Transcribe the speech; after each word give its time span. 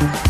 Thank 0.00 0.26
you. 0.26 0.29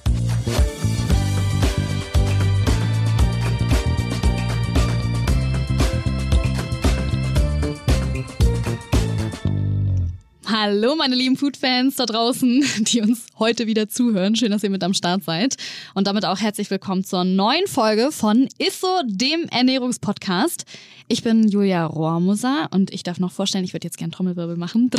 Hallo, 10.63 10.95
meine 10.95 11.15
lieben 11.15 11.37
Foodfans 11.37 11.95
da 11.95 12.05
draußen, 12.05 12.63
die 12.81 13.01
uns 13.01 13.25
heute 13.39 13.65
wieder 13.65 13.89
zuhören. 13.89 14.35
Schön, 14.35 14.51
dass 14.51 14.61
ihr 14.61 14.69
mit 14.69 14.83
am 14.83 14.93
Start 14.93 15.23
seid. 15.23 15.55
Und 15.95 16.05
damit 16.05 16.23
auch 16.23 16.39
herzlich 16.39 16.69
willkommen 16.69 17.03
zur 17.03 17.23
neuen 17.23 17.65
Folge 17.65 18.11
von 18.11 18.47
Isso, 18.59 19.01
dem 19.07 19.47
Ernährungspodcast. 19.49 20.65
Ich 21.11 21.23
bin 21.23 21.49
Julia 21.49 21.87
Rohrmoser 21.87 22.69
und 22.71 22.93
ich 22.93 23.03
darf 23.03 23.19
noch 23.19 23.33
vorstellen, 23.33 23.65
ich 23.65 23.73
würde 23.73 23.85
jetzt 23.85 23.97
gerne 23.97 24.11
Trommelwirbel 24.11 24.55
machen. 24.55 24.89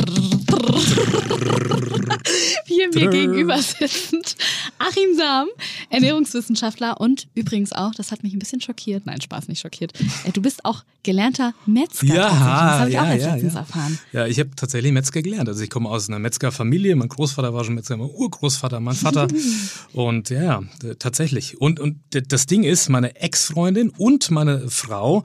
Hier 2.65 2.89
mir 2.93 3.09
gegenüber 3.09 3.59
sitzend 3.59 4.35
Achim 4.77 5.15
Sam, 5.17 5.47
Ernährungswissenschaftler 5.89 7.01
und 7.01 7.27
übrigens 7.33 7.73
auch, 7.73 7.95
das 7.95 8.11
hat 8.11 8.21
mich 8.21 8.33
ein 8.33 8.37
bisschen 8.37 8.61
schockiert, 8.61 9.07
nein, 9.07 9.21
Spaß 9.21 9.47
nicht 9.47 9.61
schockiert, 9.61 9.99
äh, 10.25 10.31
du 10.31 10.39
bist 10.39 10.63
auch 10.65 10.83
gelernter 11.01 11.55
Metzger. 11.65 12.05
Ja, 12.05 12.29
das 12.29 12.39
habe 12.39 12.89
ich 12.89 12.93
ja, 12.93 13.01
auch 13.01 13.07
ja, 13.07 13.13
letztens 13.13 13.53
ja. 13.55 13.59
erfahren. 13.59 13.99
Ja, 14.11 14.27
ich 14.27 14.39
habe 14.39 14.51
tatsächlich 14.55 14.91
Metzger 14.91 15.23
gelernt. 15.23 15.49
Also 15.49 15.63
ich 15.63 15.71
komme 15.71 15.89
aus 15.89 16.09
einer 16.09 16.19
Metzgerfamilie. 16.19 16.95
Mein 16.95 17.09
Großvater 17.09 17.55
war 17.55 17.63
schon 17.63 17.73
Metzger, 17.73 17.97
mein 17.97 18.09
Urgroßvater, 18.09 18.79
mein 18.79 18.95
Vater. 18.95 19.27
und 19.93 20.29
ja, 20.29 20.61
tatsächlich. 20.99 21.59
Und, 21.59 21.79
und 21.79 21.97
das 22.11 22.45
Ding 22.45 22.63
ist, 22.63 22.89
meine 22.89 23.15
Ex-Freundin 23.15 23.89
und 23.89 24.29
meine 24.29 24.69
Frau, 24.69 25.23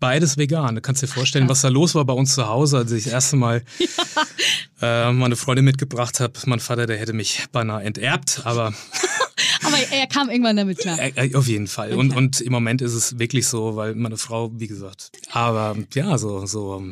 beides 0.00 0.36
vegan. 0.36 0.74
Du 0.74 0.80
kannst 0.80 1.02
dir 1.02 1.06
vorstellen, 1.06 1.48
was 1.48 1.60
da 1.60 1.68
los 1.68 1.94
war 1.94 2.04
bei 2.04 2.14
uns 2.14 2.34
zu 2.34 2.48
Hause, 2.48 2.78
als 2.78 2.92
ich 2.92 3.04
das 3.04 3.12
erste 3.12 3.36
Mal 3.36 3.62
äh, 4.82 5.12
meine 5.12 5.36
Freundin 5.36 5.64
mitgebracht 5.64 6.18
habe. 6.20 6.32
Mein 6.46 6.60
Vater, 6.60 6.86
der 6.86 6.96
hätte 6.98 7.12
mich 7.12 7.44
beinahe 7.52 7.84
enterbt, 7.84 8.42
aber 8.44 8.72
Aber 9.62 9.76
er 9.78 10.06
kam 10.06 10.30
irgendwann 10.30 10.56
damit 10.56 10.78
klar. 10.78 10.98
äh, 10.98 11.12
äh, 11.14 11.34
auf 11.34 11.46
jeden 11.46 11.66
Fall. 11.66 11.92
Und, 11.94 12.16
und 12.16 12.40
im 12.40 12.52
Moment 12.52 12.82
ist 12.82 12.94
es 12.94 13.18
wirklich 13.18 13.46
so, 13.46 13.76
weil 13.76 13.94
meine 13.94 14.16
Frau, 14.16 14.50
wie 14.54 14.66
gesagt, 14.66 15.12
aber 15.30 15.76
ja, 15.94 16.16
so, 16.18 16.46
so, 16.46 16.82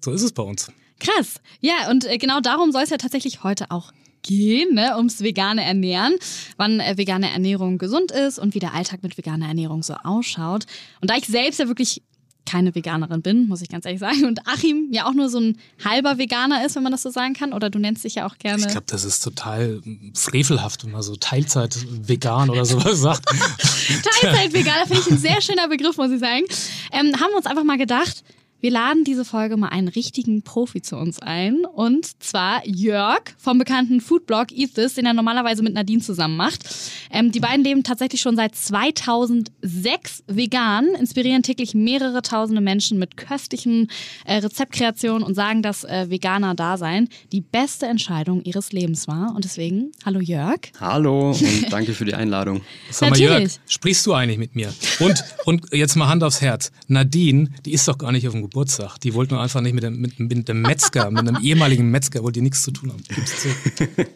so 0.00 0.12
ist 0.12 0.22
es 0.22 0.32
bei 0.32 0.42
uns. 0.42 0.70
Krass. 1.00 1.40
Ja, 1.60 1.90
und 1.90 2.04
äh, 2.04 2.18
genau 2.18 2.40
darum 2.40 2.72
soll 2.72 2.82
es 2.82 2.90
ja 2.90 2.96
tatsächlich 2.96 3.42
heute 3.42 3.70
auch 3.70 3.92
gehen, 4.22 4.74
ne? 4.74 4.96
ums 4.96 5.22
vegane 5.22 5.62
Ernähren, 5.62 6.14
wann 6.56 6.80
äh, 6.80 6.96
vegane 6.96 7.30
Ernährung 7.30 7.78
gesund 7.78 8.10
ist 8.10 8.38
und 8.38 8.54
wie 8.54 8.58
der 8.58 8.74
Alltag 8.74 9.02
mit 9.02 9.18
veganer 9.18 9.48
Ernährung 9.48 9.82
so 9.82 9.94
ausschaut. 9.94 10.64
Und 11.00 11.10
da 11.10 11.16
ich 11.16 11.26
selbst 11.26 11.60
ja 11.60 11.68
wirklich 11.68 12.02
keine 12.46 12.74
Veganerin 12.74 13.22
bin, 13.22 13.48
muss 13.48 13.62
ich 13.62 13.68
ganz 13.68 13.84
ehrlich 13.84 14.00
sagen, 14.00 14.24
und 14.24 14.46
Achim 14.46 14.88
ja 14.90 15.06
auch 15.06 15.14
nur 15.14 15.28
so 15.28 15.38
ein 15.38 15.58
halber 15.84 16.18
Veganer 16.18 16.64
ist, 16.64 16.76
wenn 16.76 16.82
man 16.82 16.92
das 16.92 17.02
so 17.02 17.10
sagen 17.10 17.34
kann, 17.34 17.52
oder 17.52 17.70
du 17.70 17.78
nennst 17.78 18.04
dich 18.04 18.16
ja 18.16 18.26
auch 18.26 18.38
gerne. 18.38 18.60
Ich 18.60 18.68
glaube, 18.68 18.86
das 18.86 19.04
ist 19.04 19.20
total 19.20 19.80
frevelhaft, 20.14 20.84
wenn 20.84 20.92
man 20.92 21.02
so 21.02 21.16
Teilzeit 21.16 21.76
vegan 22.06 22.50
oder 22.50 22.64
sowas 22.64 23.00
sagt. 23.00 23.24
Teilzeit-Veganer 24.20 24.86
finde 24.86 25.02
ich 25.02 25.10
ein 25.10 25.18
sehr 25.18 25.40
schöner 25.40 25.68
Begriff, 25.68 25.96
muss 25.96 26.10
ich 26.10 26.20
sagen. 26.20 26.44
Ähm, 26.92 27.14
haben 27.20 27.30
wir 27.30 27.36
uns 27.36 27.46
einfach 27.46 27.64
mal 27.64 27.78
gedacht, 27.78 28.24
wir 28.64 28.70
laden 28.70 29.04
diese 29.04 29.26
Folge 29.26 29.58
mal 29.58 29.68
einen 29.68 29.88
richtigen 29.88 30.40
Profi 30.40 30.80
zu 30.80 30.96
uns 30.96 31.18
ein. 31.18 31.66
Und 31.66 32.22
zwar 32.22 32.66
Jörg 32.66 33.20
vom 33.36 33.58
bekannten 33.58 34.00
Foodblog 34.00 34.52
Eat 34.52 34.74
This, 34.74 34.94
den 34.94 35.04
er 35.04 35.12
normalerweise 35.12 35.62
mit 35.62 35.74
Nadine 35.74 36.00
zusammen 36.00 36.38
macht. 36.38 36.64
Ähm, 37.10 37.30
die 37.30 37.40
beiden 37.40 37.62
leben 37.62 37.82
tatsächlich 37.82 38.22
schon 38.22 38.36
seit 38.36 38.54
2006 38.56 40.24
vegan, 40.28 40.86
inspirieren 40.98 41.42
täglich 41.42 41.74
mehrere 41.74 42.22
tausende 42.22 42.62
Menschen 42.62 42.98
mit 42.98 43.18
köstlichen 43.18 43.88
äh, 44.24 44.36
Rezeptkreationen 44.36 45.22
und 45.22 45.34
sagen, 45.34 45.60
dass 45.60 45.84
äh, 45.84 46.08
veganer 46.08 46.54
Dasein 46.54 47.10
die 47.32 47.42
beste 47.42 47.84
Entscheidung 47.84 48.42
ihres 48.44 48.72
Lebens 48.72 49.06
war. 49.06 49.34
Und 49.36 49.44
deswegen, 49.44 49.92
hallo 50.06 50.20
Jörg. 50.20 50.60
Hallo 50.80 51.32
und 51.32 51.66
danke 51.70 51.92
für 51.92 52.06
die 52.06 52.14
Einladung. 52.14 52.62
Sag 52.90 53.10
mal. 53.10 53.20
Jörg, 53.20 53.50
sprichst 53.68 54.06
du 54.06 54.14
eigentlich 54.14 54.38
mit 54.38 54.54
mir? 54.54 54.72
Und, 55.00 55.22
und 55.44 55.66
jetzt 55.74 55.96
mal 55.96 56.08
Hand 56.08 56.24
aufs 56.24 56.40
Herz. 56.40 56.72
Nadine, 56.88 57.50
die 57.66 57.74
ist 57.74 57.86
doch 57.86 57.98
gar 57.98 58.10
nicht 58.10 58.26
auf 58.26 58.32
dem 58.32 58.40
Geburtstag. 58.40 58.53
Die 59.02 59.14
wollte 59.14 59.34
nur 59.34 59.42
einfach 59.42 59.60
nicht 59.60 59.74
mit 59.74 59.82
dem, 59.82 60.00
mit, 60.00 60.18
mit 60.18 60.48
dem 60.48 60.62
Metzger, 60.62 61.10
mit 61.10 61.28
einem 61.28 61.42
ehemaligen 61.42 61.90
Metzger, 61.90 62.22
wollte 62.22 62.38
die 62.38 62.42
nichts 62.42 62.62
zu 62.62 62.70
tun 62.70 62.92
haben. 62.92 63.02
Zu. 63.04 63.48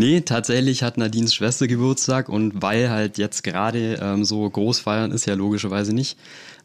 Nee, 0.00 0.20
tatsächlich 0.20 0.84
hat 0.84 0.96
Nadines 0.96 1.34
Schwester 1.34 1.66
Geburtstag 1.66 2.28
und 2.28 2.62
weil 2.62 2.88
halt 2.88 3.18
jetzt 3.18 3.42
gerade 3.42 3.98
ähm, 4.00 4.24
so 4.24 4.48
groß 4.48 4.78
feiern 4.78 5.10
ist, 5.10 5.26
ja 5.26 5.34
logischerweise 5.34 5.92
nicht, 5.92 6.16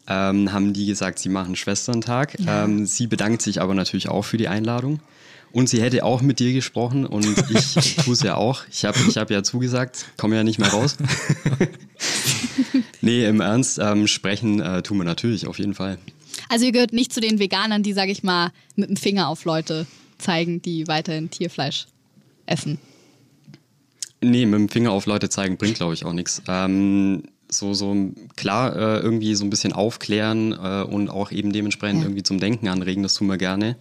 ähm, 0.06 0.52
haben 0.52 0.72
die 0.72 0.86
gesagt, 0.86 1.18
sie 1.18 1.30
machen 1.30 1.56
Schwesterntag. 1.56 2.36
Ähm, 2.46 2.86
sie 2.86 3.08
bedankt 3.08 3.42
sich 3.42 3.60
aber 3.60 3.74
natürlich 3.74 4.08
auch 4.08 4.22
für 4.22 4.36
die 4.36 4.46
Einladung. 4.46 5.00
Und 5.50 5.68
sie 5.68 5.82
hätte 5.82 6.04
auch 6.04 6.22
mit 6.22 6.38
dir 6.38 6.52
gesprochen 6.52 7.06
und 7.06 7.26
ich 7.50 7.74
tue 8.04 8.14
es 8.14 8.22
ja 8.22 8.36
auch. 8.36 8.62
Ich 8.70 8.84
habe 8.84 8.98
ich 9.08 9.16
hab 9.16 9.32
ja 9.32 9.42
zugesagt, 9.42 10.06
komme 10.16 10.36
ja 10.36 10.44
nicht 10.44 10.60
mehr 10.60 10.70
raus. 10.70 10.96
nee, 13.00 13.26
im 13.26 13.40
Ernst, 13.40 13.80
ähm, 13.80 14.06
sprechen 14.06 14.60
äh, 14.60 14.82
tun 14.82 14.98
wir 14.98 15.04
natürlich 15.04 15.48
auf 15.48 15.58
jeden 15.58 15.74
Fall. 15.74 15.98
Also 16.48 16.66
ihr 16.66 16.72
gehört 16.72 16.92
nicht 16.92 17.12
zu 17.12 17.20
den 17.20 17.38
Veganern, 17.38 17.82
die, 17.82 17.92
sage 17.92 18.12
ich 18.12 18.22
mal, 18.22 18.52
mit 18.76 18.88
dem 18.88 18.96
Finger 18.96 19.28
auf 19.28 19.44
Leute 19.44 19.86
zeigen, 20.18 20.62
die 20.62 20.86
weiterhin 20.88 21.30
Tierfleisch 21.30 21.86
essen. 22.46 22.78
Nee, 24.20 24.46
mit 24.46 24.58
dem 24.58 24.68
Finger 24.68 24.92
auf 24.92 25.06
Leute 25.06 25.28
zeigen 25.28 25.56
bringt, 25.56 25.76
glaube 25.76 25.94
ich, 25.94 26.04
auch 26.04 26.12
nichts. 26.12 26.42
Ähm, 26.48 27.24
so, 27.50 27.74
so 27.74 28.12
klar, 28.36 28.74
äh, 28.74 29.00
irgendwie 29.00 29.34
so 29.34 29.44
ein 29.44 29.50
bisschen 29.50 29.72
aufklären 29.72 30.52
äh, 30.52 30.82
und 30.82 31.10
auch 31.10 31.30
eben 31.30 31.52
dementsprechend 31.52 32.00
Ja. 32.00 32.06
irgendwie 32.06 32.22
zum 32.22 32.40
Denken 32.40 32.68
anregen, 32.68 33.02
das 33.02 33.14
tun 33.14 33.28
wir 33.28 33.36
gerne. 33.36 33.76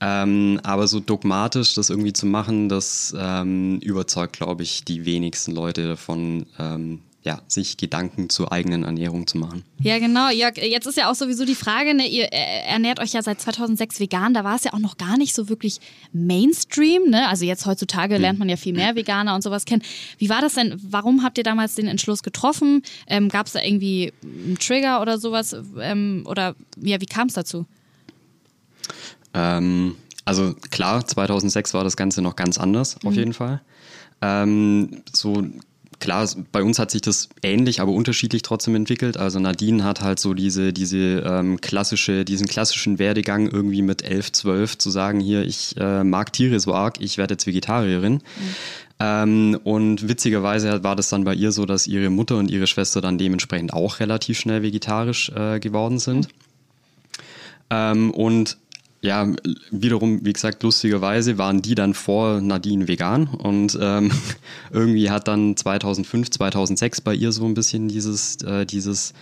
Ähm, 0.00 0.58
aber 0.62 0.86
so 0.88 1.00
dogmatisch 1.00 1.74
das 1.74 1.90
irgendwie 1.90 2.12
zu 2.12 2.26
machen, 2.26 2.68
das 2.68 3.14
ähm, 3.16 3.78
überzeugt, 3.80 4.36
glaube 4.36 4.62
ich, 4.62 4.84
die 4.84 5.04
wenigsten 5.04 5.52
Leute 5.52 5.86
davon, 5.86 6.46
ähm, 6.58 7.00
ja, 7.24 7.40
sich 7.48 7.78
Gedanken 7.78 8.28
zur 8.28 8.52
eigenen 8.52 8.84
Ernährung 8.84 9.26
zu 9.26 9.38
machen. 9.38 9.64
Ja, 9.80 9.98
genau. 9.98 10.28
Jörg, 10.28 10.58
jetzt 10.58 10.86
ist 10.86 10.98
ja 10.98 11.10
auch 11.10 11.14
sowieso 11.14 11.46
die 11.46 11.54
Frage, 11.54 11.94
ne, 11.94 12.06
ihr 12.06 12.30
äh, 12.30 12.66
ernährt 12.66 13.00
euch 13.00 13.14
ja 13.14 13.22
seit 13.22 13.40
2006 13.40 13.98
vegan, 13.98 14.34
da 14.34 14.44
war 14.44 14.56
es 14.56 14.64
ja 14.64 14.74
auch 14.74 14.78
noch 14.78 14.98
gar 14.98 15.16
nicht 15.16 15.34
so 15.34 15.48
wirklich 15.48 15.80
Mainstream, 16.12 17.08
ne? 17.08 17.26
Also 17.28 17.46
jetzt 17.46 17.64
heutzutage 17.64 18.18
lernt 18.18 18.38
man 18.38 18.50
ja 18.50 18.56
viel 18.56 18.74
mehr 18.74 18.94
Veganer 18.94 19.34
und 19.34 19.42
sowas 19.42 19.64
kennen. 19.64 19.82
Wie 20.18 20.28
war 20.28 20.42
das 20.42 20.54
denn? 20.54 20.78
Warum 20.86 21.22
habt 21.22 21.38
ihr 21.38 21.44
damals 21.44 21.74
den 21.76 21.88
Entschluss 21.88 22.22
getroffen? 22.22 22.82
Ähm, 23.06 23.30
Gab 23.30 23.46
es 23.46 23.54
da 23.54 23.62
irgendwie 23.62 24.12
einen 24.22 24.58
Trigger 24.58 25.00
oder 25.00 25.18
sowas? 25.18 25.56
Ähm, 25.80 26.24
oder 26.26 26.54
ja, 26.76 27.00
wie 27.00 27.06
kam 27.06 27.28
es 27.28 27.34
dazu? 27.34 27.64
Ähm, 29.32 29.96
also 30.26 30.54
klar, 30.70 31.06
2006 31.06 31.72
war 31.72 31.84
das 31.84 31.96
Ganze 31.96 32.20
noch 32.20 32.36
ganz 32.36 32.58
anders, 32.58 32.98
auf 33.02 33.14
jeden 33.14 33.32
Fall. 33.32 33.62
Ähm, 34.20 35.02
so 35.12 35.42
klar, 36.00 36.28
bei 36.52 36.62
uns 36.62 36.78
hat 36.78 36.90
sich 36.90 37.02
das 37.02 37.28
ähnlich, 37.42 37.80
aber 37.80 37.92
unterschiedlich 37.92 38.42
trotzdem 38.42 38.74
entwickelt. 38.74 39.16
Also 39.16 39.38
Nadine 39.38 39.84
hat 39.84 40.00
halt 40.00 40.18
so 40.18 40.34
diese, 40.34 40.72
diese 40.72 41.22
ähm, 41.26 41.60
klassische, 41.60 42.24
diesen 42.24 42.46
klassischen 42.46 42.98
Werdegang 42.98 43.48
irgendwie 43.48 43.82
mit 43.82 44.02
11, 44.02 44.32
12 44.32 44.78
zu 44.78 44.90
sagen, 44.90 45.20
hier, 45.20 45.42
ich 45.42 45.76
äh, 45.78 46.04
mag 46.04 46.32
Tiere 46.32 46.60
so 46.60 46.74
arg, 46.74 47.00
ich 47.00 47.18
werde 47.18 47.34
jetzt 47.34 47.46
Vegetarierin. 47.46 48.22
Ähm, 49.00 49.58
und 49.64 50.08
witzigerweise 50.08 50.84
war 50.84 50.96
das 50.96 51.08
dann 51.08 51.24
bei 51.24 51.34
ihr 51.34 51.52
so, 51.52 51.66
dass 51.66 51.86
ihre 51.86 52.10
Mutter 52.10 52.36
und 52.36 52.50
ihre 52.50 52.66
Schwester 52.66 53.00
dann 53.00 53.18
dementsprechend 53.18 53.72
auch 53.72 54.00
relativ 54.00 54.38
schnell 54.38 54.62
vegetarisch 54.62 55.30
äh, 55.30 55.58
geworden 55.58 55.98
sind. 55.98 56.28
Ähm, 57.70 58.10
und 58.10 58.58
ja, 59.04 59.30
wiederum, 59.70 60.24
wie 60.24 60.32
gesagt, 60.32 60.62
lustigerweise 60.62 61.36
waren 61.36 61.60
die 61.60 61.74
dann 61.74 61.92
vor 61.92 62.40
Nadine 62.40 62.88
vegan 62.88 63.26
und 63.26 63.78
ähm, 63.78 64.10
irgendwie 64.72 65.10
hat 65.10 65.28
dann 65.28 65.58
2005, 65.58 66.30
2006 66.30 67.02
bei 67.02 67.14
ihr 67.14 67.30
so 67.30 67.44
ein 67.44 67.52
bisschen 67.52 67.88
dieses, 67.88 68.36
äh, 68.42 68.64
dieses 68.64 69.12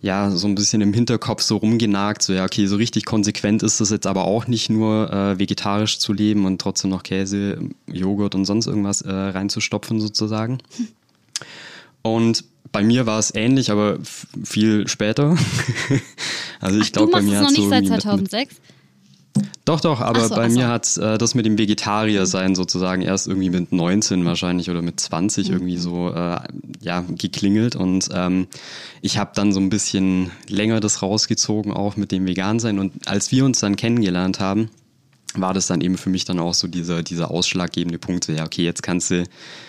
ja, 0.00 0.30
so 0.30 0.46
ein 0.46 0.54
bisschen 0.54 0.80
im 0.80 0.94
Hinterkopf 0.94 1.42
so 1.42 1.56
rumgenagt, 1.56 2.22
so 2.22 2.32
ja, 2.32 2.44
okay, 2.44 2.66
so 2.66 2.76
richtig 2.76 3.04
konsequent 3.04 3.64
ist 3.64 3.80
das 3.80 3.90
jetzt 3.90 4.06
aber 4.06 4.24
auch 4.24 4.46
nicht 4.46 4.70
nur 4.70 5.12
äh, 5.12 5.38
vegetarisch 5.40 5.98
zu 5.98 6.12
leben 6.12 6.46
und 6.46 6.60
trotzdem 6.60 6.90
noch 6.90 7.02
Käse, 7.02 7.58
Joghurt 7.88 8.36
und 8.36 8.44
sonst 8.44 8.66
irgendwas 8.66 9.02
äh, 9.02 9.10
reinzustopfen 9.10 10.00
sozusagen. 10.00 10.58
Und 12.02 12.44
bei 12.72 12.82
mir 12.84 13.06
war 13.06 13.18
es 13.18 13.34
ähnlich, 13.34 13.70
aber 13.72 13.98
viel 14.44 14.86
später. 14.86 15.36
also 16.60 16.80
ich 16.80 16.92
glaube, 16.92 17.10
bei 17.10 17.22
mir 17.22 17.40
hat 17.40 17.50
es 17.50 17.58
noch 17.58 17.58
nicht 17.58 17.68
seit 17.68 18.02
2006. 18.02 18.56
Doch, 19.64 19.80
doch, 19.80 20.00
aber 20.00 20.26
so, 20.26 20.34
bei 20.34 20.48
mir 20.48 20.68
hat 20.68 20.96
äh, 20.96 21.16
das 21.16 21.34
mit 21.34 21.46
dem 21.46 21.56
Vegetarier 21.56 22.26
sein 22.26 22.54
sozusagen 22.54 23.02
erst 23.02 23.28
irgendwie 23.28 23.50
mit 23.50 23.72
19 23.72 24.24
wahrscheinlich 24.24 24.70
oder 24.70 24.82
mit 24.82 24.98
20 24.98 25.48
mhm. 25.48 25.54
irgendwie 25.54 25.76
so 25.76 26.12
äh, 26.12 26.40
ja, 26.80 27.04
geklingelt 27.08 27.76
und 27.76 28.08
ähm, 28.12 28.48
ich 29.00 29.18
habe 29.18 29.30
dann 29.34 29.52
so 29.52 29.60
ein 29.60 29.70
bisschen 29.70 30.30
länger 30.48 30.80
das 30.80 31.02
rausgezogen 31.02 31.72
auch 31.72 31.96
mit 31.96 32.10
dem 32.10 32.26
Vegan-Sein 32.26 32.78
und 32.78 33.08
als 33.08 33.30
wir 33.30 33.44
uns 33.44 33.60
dann 33.60 33.76
kennengelernt 33.76 34.40
haben, 34.40 34.70
war 35.34 35.54
das 35.54 35.68
dann 35.68 35.80
eben 35.80 35.96
für 35.96 36.10
mich 36.10 36.24
dann 36.24 36.40
auch 36.40 36.54
so 36.54 36.66
dieser, 36.66 37.02
dieser 37.04 37.30
ausschlaggebende 37.30 37.98
Punkt, 37.98 38.24
so, 38.24 38.32
ja 38.32 38.44
okay, 38.44 38.64
jetzt 38.64 38.82
kannst 38.82 39.10
du 39.10 39.24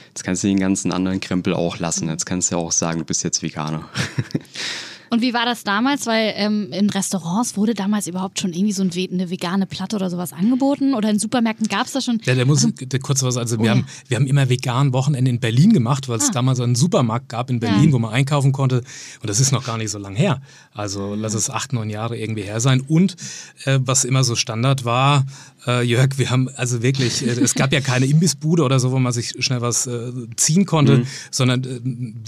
jetzt 0.08 0.24
kannst 0.24 0.44
du 0.44 0.48
den 0.48 0.60
ganzen 0.60 0.92
anderen 0.92 1.20
Krempel 1.20 1.54
auch 1.54 1.78
lassen, 1.78 2.10
jetzt 2.10 2.26
kannst 2.26 2.50
du 2.50 2.56
ja 2.56 2.62
auch 2.62 2.72
sagen, 2.72 3.00
du 3.00 3.06
bist 3.06 3.24
jetzt 3.24 3.44
Veganer. 3.44 3.88
Und 5.12 5.22
wie 5.22 5.34
war 5.34 5.44
das 5.44 5.66
damals? 5.66 6.06
Weil 6.06 6.34
ähm, 6.38 6.72
in 6.72 6.90
Restaurants 6.90 7.58
wurde 7.58 7.74
damals 7.74 8.08
überhaupt 8.08 8.40
schon 8.40 8.54
irgendwie 8.54 8.72
so 8.72 8.82
eine 8.82 9.30
vegane 9.30 9.66
Platte 9.66 9.98
oder 9.98 10.10
sowas 10.10 10.32
angeboten? 10.32 10.94
Oder 10.94 11.10
in 11.10 11.20
Supermärkten 11.20 11.68
gab 11.68 11.88
es 11.88 11.92
das 11.92 12.06
schon? 12.06 12.22
Ja, 12.24 12.34
der 12.34 12.46
muss, 12.46 12.64
also, 12.64 12.86
der, 12.86 13.00
kurz 13.02 13.22
was, 13.22 13.36
also 13.36 13.60
wir, 13.60 13.66
oh, 13.66 13.70
haben, 13.72 13.86
wir 14.08 14.16
haben 14.16 14.26
immer 14.26 14.48
vegan 14.48 14.94
Wochenende 14.94 15.30
in 15.30 15.42
Berlin 15.42 15.74
gemacht, 15.74 16.08
weil 16.08 16.18
es 16.18 16.30
ah. 16.30 16.32
damals 16.32 16.62
einen 16.62 16.76
Supermarkt 16.76 17.28
gab 17.28 17.50
in 17.50 17.60
Berlin, 17.60 17.88
ja. 17.88 17.92
wo 17.92 18.00
man 18.00 18.14
einkaufen 18.14 18.54
konnte. 18.54 18.84
Und 19.22 19.30
das 19.30 19.42
ist 19.42 19.52
noch 19.52 19.66
gar 19.66 19.78
nicht 19.78 19.92
so 19.92 20.00
lang 20.00 20.16
her. 20.16 20.42
Also 20.74 21.14
lass 21.14 21.34
es 21.34 21.50
acht, 21.50 21.74
neun 21.74 21.90
Jahre 21.90 22.18
irgendwie 22.18 22.44
her 22.44 22.62
sein. 22.62 22.80
Und 22.80 23.18
äh, 23.66 23.80
was 23.84 24.06
immer 24.06 24.24
so 24.24 24.36
Standard 24.36 24.86
war, 24.86 25.26
äh, 25.68 25.84
Jörg, 25.84 26.18
wir 26.18 26.30
haben 26.30 26.50
also 26.56 26.82
wirklich, 26.82 27.26
äh, 27.26 27.32
es 27.32 27.54
gab 27.54 27.74
ja 27.74 27.82
keine 27.82 28.06
Imbissbude 28.06 28.64
oder 28.64 28.80
so, 28.80 28.92
wo 28.92 29.00
man 29.00 29.12
sich 29.12 29.34
schnell 29.40 29.62
was 29.62 29.88
äh, 29.88 30.12
ziehen 30.36 30.66
konnte, 30.66 31.00
mhm. 31.00 31.08
sondern 31.30 31.64
äh, 31.64 31.80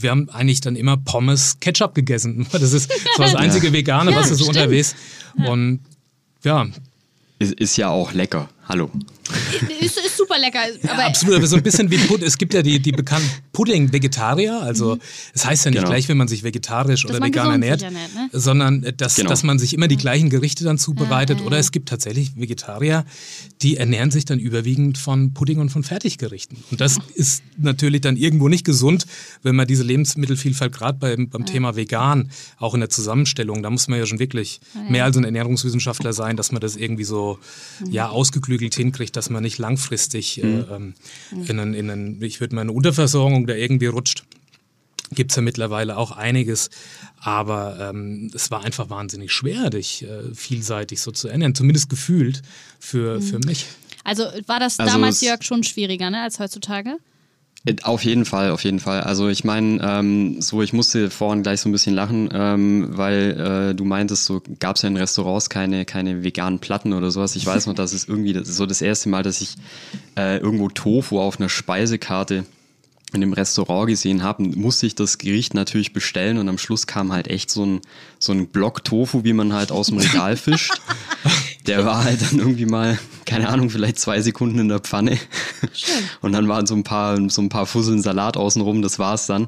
wir 0.02 0.12
haben 0.12 0.30
eigentlich 0.30 0.62
dann 0.62 0.76
immer 0.76 0.98
Pommes 0.98 1.58
Ketchup 1.60 1.96
gegessen. 1.96 2.46
Das 2.64 2.73
ist 2.74 2.90
das, 2.90 3.20
war 3.20 3.25
das 3.25 3.36
einzige 3.36 3.68
ja. 3.68 3.74
Vegane, 3.74 4.12
ja, 4.12 4.18
was 4.18 4.30
du 4.30 4.36
so 4.36 4.46
stimmt. 4.46 4.58
unterwegs. 4.58 4.96
Und 5.36 5.80
ja. 6.44 6.66
Ist, 7.40 7.54
ist 7.54 7.78
ja 7.78 7.90
auch 7.90 8.14
lecker. 8.14 8.50
Hallo. 8.68 8.89
Ist, 9.80 9.98
ist 9.98 10.18
super 10.18 10.38
lecker. 10.39 10.60
Aber 10.83 11.01
ja, 11.01 11.07
absolut, 11.07 11.36
aber 11.36 11.48
so 11.48 11.57
ein 11.57 11.63
bisschen 11.63 11.89
wie 11.92 11.98
Pudding. 11.98 12.25
Es 12.25 12.38
gibt 12.38 12.54
ja 12.54 12.62
die, 12.62 12.80
die 12.80 12.92
bekannten 12.92 13.30
Pudding-Vegetarier. 13.51 14.62
Also, 14.62 14.98
es 15.33 15.44
mhm. 15.44 15.50
heißt 15.50 15.65
ja 15.65 15.71
nicht 15.71 15.80
genau. 15.80 15.89
gleich, 15.89 16.10
wenn 16.10 16.18
man 16.18 16.27
sich 16.27 16.44
vegetarisch 16.44 17.06
oder 17.06 17.21
vegan 17.21 17.51
ernährt, 17.51 17.81
ernährt 17.81 18.13
ne? 18.13 18.30
sondern 18.31 18.83
äh, 18.83 18.94
dass, 18.94 19.15
genau. 19.15 19.30
dass 19.30 19.44
man 19.44 19.60
sich 19.60 19.74
immer 19.74 19.88
die 19.88 19.98
gleichen 19.98 20.30
Gerichte 20.30 20.63
dann 20.63 20.77
zubereitet. 20.77 21.38
Ja, 21.38 21.42
ja, 21.42 21.48
oder 21.48 21.57
es 21.57 21.71
gibt 21.71 21.89
tatsächlich 21.89 22.36
Vegetarier, 22.36 23.06
die 23.62 23.77
ernähren 23.77 24.12
sich 24.12 24.25
dann 24.25 24.39
überwiegend 24.39 24.98
von 24.98 25.33
Pudding 25.33 25.60
und 25.60 25.69
von 25.69 25.83
Fertiggerichten. 25.83 26.57
Und 26.71 26.81
das 26.81 27.00
ist 27.15 27.44
natürlich 27.57 28.01
dann 28.01 28.18
irgendwo 28.18 28.48
nicht 28.48 28.65
gesund, 28.65 29.06
wenn 29.42 29.56
man 29.56 29.68
diese 29.68 29.83
Lebensmittelvielfalt 29.83 30.74
gerade 30.74 30.98
beim, 30.98 31.30
beim 31.30 31.45
Thema 31.45 31.75
vegan, 31.75 32.30
auch 32.57 32.74
in 32.74 32.80
der 32.80 32.89
Zusammenstellung, 32.89 33.62
da 33.63 33.69
muss 33.69 33.88
man 33.88 34.00
ja 34.00 34.06
schon 34.06 34.19
wirklich 34.19 34.60
mehr 34.89 35.06
als 35.06 35.18
ein 35.18 35.24
Ernährungswissenschaftler 35.24 36.13
sein, 36.13 36.38
dass 36.38 36.51
man 36.51 36.62
das 36.62 36.75
irgendwie 36.75 37.04
so 37.04 37.39
mhm. 37.80 37.92
ja, 37.92 38.10
ausgeklügelt 38.10 38.53
hinkriegt, 38.58 39.16
dass 39.16 39.30
man 39.30 39.44
nicht 39.44 39.58
langfristig 39.58 40.42
äh, 40.42 40.46
mhm. 40.46 40.66
ähm, 40.72 40.94
in, 41.48 41.60
einen, 41.60 41.74
in 41.74 41.90
einen, 41.90 42.22
ich 42.22 42.40
würde 42.42 42.56
mal 42.56 42.62
eine 42.62 42.72
Unterversorgung 42.72 43.48
da 43.48 43.54
irgendwie 43.54 43.88
rutscht. 43.88 44.24
Gibt 45.12 45.32
es 45.32 45.36
ja 45.36 45.44
mittlerweile 45.44 45.98
auch 45.98 46.12
einiges, 46.12 46.70
aber 47.20 47.78
ähm, 47.80 48.32
es 48.34 48.50
war 48.50 48.64
einfach 48.64 48.90
wahnsinnig 48.90 49.32
schwer, 49.32 49.70
dich 49.70 50.04
äh, 50.04 50.34
vielseitig 50.34 51.02
so 51.02 51.12
zu 51.12 51.28
ernähren, 51.28 51.54
zumindest 51.54 51.90
gefühlt 51.90 52.42
für, 52.80 53.20
mhm. 53.20 53.22
für 53.22 53.40
mich. 53.40 53.68
Also 54.04 54.24
war 54.48 54.60
das 54.60 54.80
also 54.80 54.92
damals, 54.92 55.22
Jörg, 55.22 55.44
schon 55.44 55.64
schwieriger 55.64 56.10
ne, 56.10 56.24
als 56.24 56.40
heutzutage? 56.40 56.98
Auf 57.83 58.04
jeden 58.04 58.25
Fall, 58.25 58.51
auf 58.51 58.65
jeden 58.65 58.81
Fall. 58.81 59.01
Also 59.01 59.30
ich 59.30 59.45
meine, 59.45 59.80
ähm, 59.81 60.42
so 60.42 60.62
ich 60.62 60.74
musste 60.74 61.10
vorhin 61.10 61.44
gleich 61.44 61.62
so 61.62 61.69
ein 61.69 61.71
bisschen 61.71 61.95
lachen, 61.95 62.27
ähm, 62.33 62.89
weil 62.89 63.69
äh, 63.71 63.75
du 63.75 63.86
meintest, 63.86 64.25
so 64.25 64.42
gab 64.60 64.75
es 64.75 64.81
ja 64.81 64.89
in 64.89 64.98
Restaurants 64.98 65.50
keine, 65.50 65.86
keine 65.86 66.24
veganen 66.24 66.60
Platten 66.60 66.92
oder 66.92 67.10
sowas. 67.10 67.38
Ich 67.38 67.45
weiß 67.45 67.68
noch, 67.68 67.74
dass 67.74 67.94
es 67.94 68.06
irgendwie 68.06 68.33
das 68.33 68.50
so 68.50 68.65
das 68.65 68.81
erste 68.81 69.07
Mal, 69.07 69.24
dass 69.24 69.39
ich 69.39 69.56
äh, 70.18 70.39
irgendwo 70.39 70.68
Tofu 70.68 71.21
auf 71.21 71.39
einer 71.39 71.48
Speisekarte 71.48 72.44
in 73.13 73.21
dem 73.21 73.31
Restaurant 73.31 73.88
gesehen 73.88 74.24
habe, 74.24 74.44
musste 74.44 74.86
ich 74.88 74.95
das 74.95 75.18
Gericht 75.18 75.54
natürlich 75.54 75.94
bestellen 75.94 76.38
und 76.39 76.50
am 76.50 76.57
Schluss 76.57 76.88
kam 76.88 77.13
halt 77.13 77.27
echt 77.27 77.50
so 77.50 77.65
ein, 77.65 77.81
so 78.19 78.33
ein 78.33 78.48
Block 78.48 78.83
Tofu, 78.83 79.24
wie 79.24 79.33
man 79.33 79.54
halt 79.54 79.71
aus 79.71 79.88
dem 79.88 80.00
Regal 80.00 80.36
fischt. 80.38 80.74
Der 81.68 81.86
war 81.86 82.04
halt 82.04 82.21
dann 82.21 82.39
irgendwie 82.39 82.65
mal, 82.65 83.00
keine 83.25 83.50
Ahnung, 83.50 83.70
vielleicht 83.70 84.00
zwei 84.00 84.22
Sekunden 84.22 84.60
in 84.60 84.70
der 84.70 84.80
Pfanne. 84.80 85.18
Schön. 85.74 86.04
Und 86.22 86.34
dann 86.34 86.48
waren 86.48 86.66
so 86.66 86.75
ein 86.75 86.84
paar, 86.84 87.18
so 87.30 87.42
ein 87.42 87.50
paar 87.50 87.66
Fusseln 87.66 88.02
Salat 88.02 88.38
außenrum, 88.38 88.81
das 88.81 89.00
war's 89.00 89.28
dann. 89.28 89.48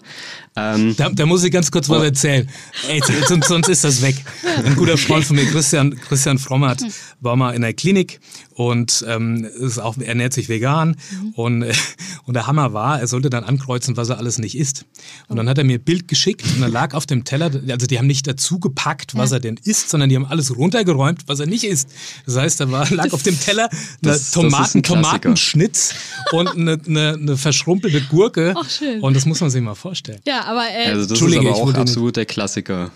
Ähm, 0.55 0.95
da, 0.95 1.09
da, 1.09 1.25
muss 1.25 1.43
ich 1.43 1.51
ganz 1.51 1.69
kurz 1.69 1.89
was 1.89 1.99
oh. 1.99 2.03
erzählen. 2.03 2.49
Ey, 2.87 3.01
sonst, 3.27 3.47
sonst 3.47 3.67
ist 3.67 3.83
das 3.83 4.01
weg. 4.01 4.15
Ein 4.63 4.75
guter 4.75 4.97
Freund 4.97 5.25
von 5.25 5.35
mir, 5.35 5.45
Christian, 5.45 5.95
Christian 5.95 6.37
Frommert, 6.37 6.81
war 7.19 7.35
mal 7.35 7.51
in 7.51 7.61
der 7.61 7.73
Klinik 7.73 8.21
und 8.53 9.03
ähm, 9.07 9.43
ist 9.43 9.79
auch, 9.79 9.97
ernährt 9.97 10.31
sich 10.31 10.47
vegan. 10.47 10.95
Mhm. 11.11 11.29
Und, 11.31 11.61
äh, 11.63 11.73
und 12.25 12.35
der 12.35 12.47
Hammer 12.47 12.71
war, 12.71 13.01
er 13.01 13.07
sollte 13.07 13.29
dann 13.29 13.43
ankreuzen, 13.43 13.97
was 13.97 14.09
er 14.09 14.17
alles 14.17 14.37
nicht 14.37 14.57
isst. 14.57 14.85
Und 15.27 15.35
dann 15.35 15.49
hat 15.49 15.57
er 15.57 15.65
mir 15.65 15.77
ein 15.77 15.83
Bild 15.83 16.07
geschickt 16.07 16.45
und 16.55 16.61
da 16.61 16.67
lag 16.67 16.93
auf 16.93 17.05
dem 17.05 17.25
Teller, 17.25 17.51
also 17.69 17.85
die 17.85 17.97
haben 17.97 18.07
nicht 18.07 18.25
dazu 18.25 18.59
gepackt, 18.59 19.15
was 19.15 19.31
ja. 19.31 19.37
er 19.37 19.39
denn 19.41 19.59
isst, 19.63 19.89
sondern 19.89 20.09
die 20.09 20.15
haben 20.15 20.25
alles 20.25 20.55
runtergeräumt, 20.55 21.27
was 21.27 21.41
er 21.41 21.47
nicht 21.47 21.65
isst. 21.65 21.89
Das 22.25 22.37
heißt, 22.37 22.61
da 22.61 22.71
war, 22.71 22.89
lag 22.91 23.11
auf 23.11 23.23
dem 23.23 23.37
Teller 23.37 23.64
eine 24.03 24.19
Tomaten, 24.31 24.83
Tomatenschnitz 24.83 25.95
und 26.31 26.49
eine, 26.49 26.79
eine, 26.87 27.13
eine 27.13 27.37
verschrumpelte 27.37 28.01
Gurke. 28.01 28.53
Ach, 28.57 28.69
schön. 28.69 29.01
Und 29.01 29.15
das 29.15 29.25
muss 29.25 29.41
man 29.41 29.49
sich 29.49 29.61
mal 29.61 29.75
vorstellen. 29.75 30.19
Ja, 30.25 30.43
aber 30.45 30.63
äh, 30.69 30.91
also 30.91 31.05
das 31.07 31.21
ist 31.21 31.37
aber 31.37 31.55
auch 31.55 31.73
absolut 31.73 32.15
der 32.15 32.25
Klassiker. 32.25 32.91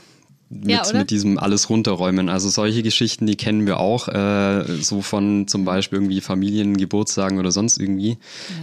Mit, 0.52 0.72
ja, 0.72 0.84
mit 0.94 1.12
diesem 1.12 1.38
alles 1.38 1.70
runterräumen. 1.70 2.28
Also 2.28 2.50
solche 2.50 2.82
Geschichten, 2.82 3.28
die 3.28 3.36
kennen 3.36 3.68
wir 3.68 3.80
auch, 3.80 4.08
äh, 4.08 4.64
so 4.82 5.04
von 5.04 5.48
zum 5.48 5.64
Beispiel 5.64 5.98
irgendwie 6.00 6.22
Familiengeburtstagen 6.22 7.38
oder 7.38 7.52
sonst 7.52 7.80
irgendwie. 7.80 8.18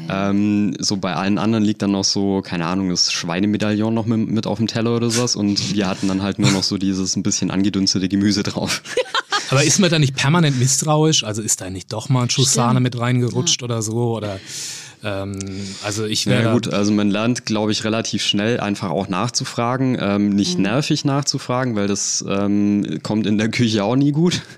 Ja. 0.08 0.30
Ähm, 0.30 0.74
so 0.80 0.96
bei 0.96 1.14
allen 1.14 1.38
anderen 1.38 1.62
liegt 1.62 1.82
dann 1.82 1.92
noch 1.92 2.02
so, 2.02 2.42
keine 2.42 2.66
Ahnung, 2.66 2.88
das 2.88 3.12
Schweinemedaillon 3.12 3.94
noch 3.94 4.06
mit, 4.06 4.28
mit 4.28 4.48
auf 4.48 4.58
dem 4.58 4.66
Teller 4.66 4.96
oder 4.96 5.10
sowas 5.10 5.36
und 5.36 5.74
wir 5.74 5.86
hatten 5.86 6.08
dann 6.08 6.22
halt 6.22 6.40
nur 6.40 6.50
noch 6.50 6.64
so 6.64 6.76
dieses 6.76 7.14
ein 7.14 7.22
bisschen 7.22 7.52
angedünstete 7.52 8.08
Gemüse 8.08 8.42
drauf. 8.42 8.82
Aber 9.50 9.62
ist 9.62 9.78
man 9.78 9.88
da 9.88 10.00
nicht 10.00 10.16
permanent 10.16 10.58
misstrauisch? 10.58 11.22
Also 11.22 11.40
ist 11.40 11.60
da 11.60 11.70
nicht 11.70 11.92
doch 11.92 12.08
mal 12.08 12.24
ein 12.24 12.30
Schuss 12.30 12.52
Sahne 12.52 12.80
mit 12.80 12.98
reingerutscht 12.98 13.60
ja. 13.60 13.66
oder 13.66 13.80
so? 13.80 14.16
Oder 14.16 14.40
ähm, 15.04 15.38
also 15.84 16.04
ich 16.04 16.26
wäre. 16.26 16.44
Ja, 16.44 16.52
gut, 16.52 16.72
also 16.72 16.92
man 16.92 17.10
lernt, 17.10 17.46
glaube 17.46 17.72
ich, 17.72 17.84
relativ 17.84 18.22
schnell 18.22 18.60
einfach 18.60 18.90
auch 18.90 19.08
nachzufragen. 19.08 19.96
Ähm, 20.00 20.30
nicht 20.30 20.56
mhm. 20.56 20.64
nervig 20.64 21.04
nachzufragen, 21.04 21.76
weil 21.76 21.86
das 21.86 22.24
ähm, 22.28 23.00
kommt 23.02 23.26
in 23.26 23.38
der 23.38 23.50
Küche 23.50 23.84
auch 23.84 23.96
nie 23.96 24.12
gut. 24.12 24.42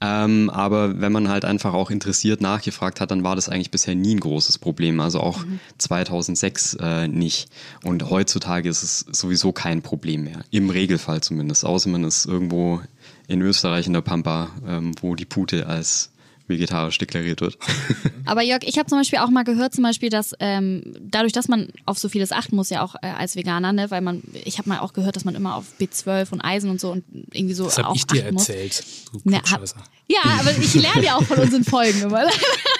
Ähm, 0.00 0.48
aber 0.50 1.00
wenn 1.00 1.10
man 1.10 1.28
halt 1.28 1.44
einfach 1.44 1.74
auch 1.74 1.90
interessiert 1.90 2.40
nachgefragt 2.40 3.00
hat, 3.00 3.10
dann 3.10 3.24
war 3.24 3.34
das 3.34 3.48
eigentlich 3.48 3.72
bisher 3.72 3.96
nie 3.96 4.14
ein 4.14 4.20
großes 4.20 4.58
Problem. 4.58 5.00
Also 5.00 5.18
auch 5.18 5.44
mhm. 5.44 5.58
2006 5.78 6.74
äh, 6.80 7.08
nicht. 7.08 7.48
Und 7.82 8.08
heutzutage 8.08 8.68
ist 8.68 8.84
es 8.84 9.00
sowieso 9.10 9.50
kein 9.50 9.82
Problem 9.82 10.22
mehr. 10.24 10.44
Im 10.50 10.70
Regelfall 10.70 11.20
zumindest. 11.20 11.64
Außer 11.64 11.88
man 11.90 12.04
ist 12.04 12.26
irgendwo 12.26 12.80
in 13.26 13.42
Österreich 13.42 13.88
in 13.88 13.92
der 13.92 14.00
Pampa, 14.02 14.50
ähm, 14.66 14.92
wo 15.00 15.16
die 15.16 15.24
Pute 15.24 15.66
als 15.66 16.12
vegetarisch 16.48 16.98
deklariert 16.98 17.40
wird. 17.40 17.58
Aber 18.24 18.42
Jörg, 18.42 18.62
ich 18.64 18.78
habe 18.78 18.88
zum 18.88 18.98
Beispiel 18.98 19.18
auch 19.20 19.30
mal 19.30 19.44
gehört, 19.44 19.74
zum 19.74 19.84
Beispiel, 19.84 20.10
dass 20.10 20.34
ähm, 20.40 20.94
dadurch, 21.00 21.32
dass 21.32 21.48
man 21.48 21.68
auf 21.84 21.98
so 21.98 22.08
vieles 22.08 22.32
achten 22.32 22.56
muss, 22.56 22.70
ja 22.70 22.82
auch 22.82 22.94
äh, 23.02 23.08
als 23.08 23.36
Veganer, 23.36 23.72
ne, 23.72 23.90
weil 23.90 24.00
man, 24.00 24.22
ich 24.44 24.58
habe 24.58 24.68
mal 24.68 24.80
auch 24.80 24.92
gehört, 24.92 25.16
dass 25.16 25.24
man 25.24 25.34
immer 25.34 25.54
auf 25.54 25.66
B12 25.80 26.32
und 26.32 26.40
Eisen 26.40 26.70
und 26.70 26.80
so 26.80 26.92
und 26.92 27.04
irgendwie 27.32 27.54
so 27.54 27.64
das 27.64 27.78
auch 27.78 27.94
ich 27.94 28.06
dir 28.06 28.24
erzählt. 28.24 28.84
Du 29.12 29.30
ne, 29.30 29.40
hab, 29.50 29.62
ja, 30.10 30.20
aber 30.40 30.56
ich 30.56 30.74
lerne 30.74 31.04
ja 31.04 31.16
auch 31.16 31.22
von 31.22 31.38
unseren 31.38 31.64
Folgen 31.64 32.02
immer. 32.02 32.24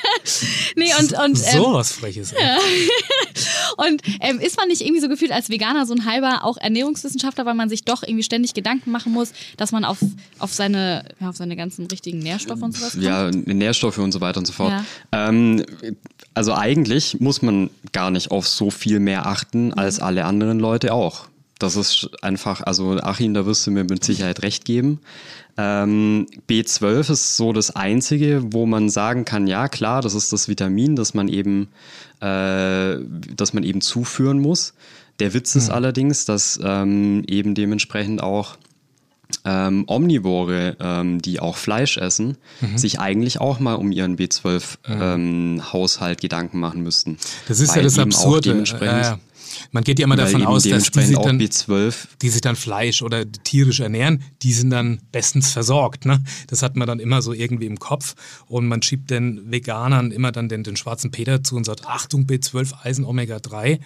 nee, 0.77 0.91
und, 0.99 1.13
und, 1.13 1.19
ähm, 1.19 1.35
so 1.35 1.73
was 1.75 1.93
Freches. 1.93 2.33
Ja. 2.33 2.59
Und 3.77 4.03
ähm, 4.21 4.41
ist 4.41 4.57
man 4.57 4.67
nicht 4.69 4.81
irgendwie 4.81 5.01
so 5.01 5.09
gefühlt 5.09 5.31
als 5.31 5.51
Veganer 5.51 5.87
so 5.87 5.95
ein 5.95 6.05
halber 6.05 6.45
auch 6.45 6.57
Ernährungswissenschaftler, 6.57 7.47
weil 7.47 7.55
man 7.55 7.69
sich 7.69 7.85
doch 7.85 8.03
irgendwie 8.03 8.25
ständig 8.25 8.55
Gedanken 8.55 8.91
machen 8.91 9.13
muss, 9.13 9.33
dass 9.57 9.71
man 9.71 9.85
auf, 9.85 9.99
auf, 10.41 10.53
seine, 10.53 11.05
ja, 11.21 11.29
auf 11.29 11.37
seine 11.37 11.55
ganzen 11.55 11.87
richtigen 11.87 12.19
Nährstoffe 12.19 12.63
und 12.63 12.77
sowas 12.77 12.93
kommt? 12.93 13.05
Ja, 13.05 13.31
Nährstoffe 13.31 13.99
und 13.99 14.11
so 14.11 14.21
weiter 14.21 14.39
und 14.39 14.47
so 14.47 14.53
fort. 14.53 14.73
Ja. 15.13 15.29
Ähm, 15.29 15.65
also 16.35 16.55
eigentlich 16.55 17.21
muss 17.21 17.43
man 17.43 17.71
gar 17.93 18.11
nicht 18.11 18.31
auf 18.31 18.49
so 18.49 18.71
viel 18.71 19.01
mehr 19.01 19.27
achten 19.27 19.73
als 19.75 20.01
alle 20.01 20.25
anderen 20.25 20.59
Leute 20.59 20.93
auch. 20.93 21.29
Das 21.59 21.75
ist 21.77 22.09
einfach, 22.23 22.63
also 22.63 22.93
Achim, 23.01 23.35
da 23.35 23.45
wirst 23.45 23.67
du 23.67 23.73
mir 23.73 23.85
mit 23.85 24.05
Sicherheit 24.05 24.43
recht 24.43 24.65
geben. 24.65 25.01
Ähm, 25.57 26.27
B12 26.49 27.11
ist 27.11 27.37
so 27.37 27.53
das 27.53 27.75
Einzige, 27.75 28.53
wo 28.53 28.65
man 28.65 28.89
sagen 28.91 29.25
kann, 29.25 29.49
ja 29.49 29.69
klar, 29.69 30.03
das 30.03 30.15
ist 30.15 30.33
das 30.33 30.47
Vitamin, 30.49 30.95
das 30.95 31.15
man 31.15 31.27
eben, 31.27 31.67
äh, 32.21 32.97
das 33.35 33.55
man 33.55 33.65
eben 33.65 33.81
zuführen 33.81 34.39
muss. 34.39 34.73
Der 35.19 35.35
Witz 35.35 35.57
ist 35.57 35.67
mhm. 35.69 35.75
allerdings, 35.75 36.25
dass 36.27 36.61
ähm, 36.63 37.25
eben 37.27 37.57
dementsprechend 37.57 38.23
auch 38.23 38.57
ähm, 39.45 39.85
Omnivore, 39.89 40.77
ähm, 40.81 41.21
die 41.21 41.41
auch 41.41 41.57
Fleisch 41.57 41.99
essen, 41.99 42.37
Mhm. 42.61 42.79
sich 42.79 42.99
eigentlich 43.01 43.41
auch 43.41 43.59
mal 43.61 43.75
um 43.75 43.93
ihren 43.93 44.17
B12-Haushalt 44.17 46.21
Gedanken 46.21 46.61
machen 46.61 46.83
müssten. 46.83 47.19
Das 47.47 47.61
ist 47.61 47.71
ja 47.71 47.77
Weil 47.77 47.83
das 47.85 47.99
eben 47.99 48.13
auch 48.15 48.17
Absurde. 48.17 48.49
dementsprechend- 48.51 49.07
Äh, 49.07 49.17
man 49.73 49.85
geht 49.85 49.99
ja 49.99 50.05
immer 50.05 50.17
weil 50.17 50.25
davon 50.25 50.47
aus, 50.47 50.65
dass 50.65 50.91
die 50.91 51.03
sich, 51.03 51.19
dann, 51.19 51.41
B12 51.41 51.95
die 52.23 52.29
sich 52.29 52.41
dann 52.41 52.57
Fleisch 52.57 53.03
oder 53.03 53.31
tierisch 53.31 53.81
ernähren, 53.81 54.23
die 54.43 54.53
sind 54.53 54.71
dann 54.71 55.01
bestens 55.13 55.53
versorgt. 55.53 56.07
Ne? 56.07 56.23
Das 56.47 56.63
hat 56.63 56.77
man 56.77 56.87
dann 56.87 57.01
immer 57.01 57.23
so 57.23 57.33
irgendwie 57.33 57.67
im 57.67 57.79
Kopf. 57.79 58.15
Und 58.47 58.67
man 58.67 58.83
schiebt 58.83 59.11
den 59.11 59.51
Veganern 59.51 60.11
immer 60.11 60.33
dann 60.33 60.49
den, 60.49 60.65
den 60.65 60.77
schwarzen 60.77 61.11
Peter 61.11 61.43
zu 61.43 61.57
und 61.57 61.65
sagt, 61.65 61.87
Achtung, 61.87 62.25
B12, 62.25 62.75
Eisen, 62.83 63.05
Omega-3. 63.05 63.81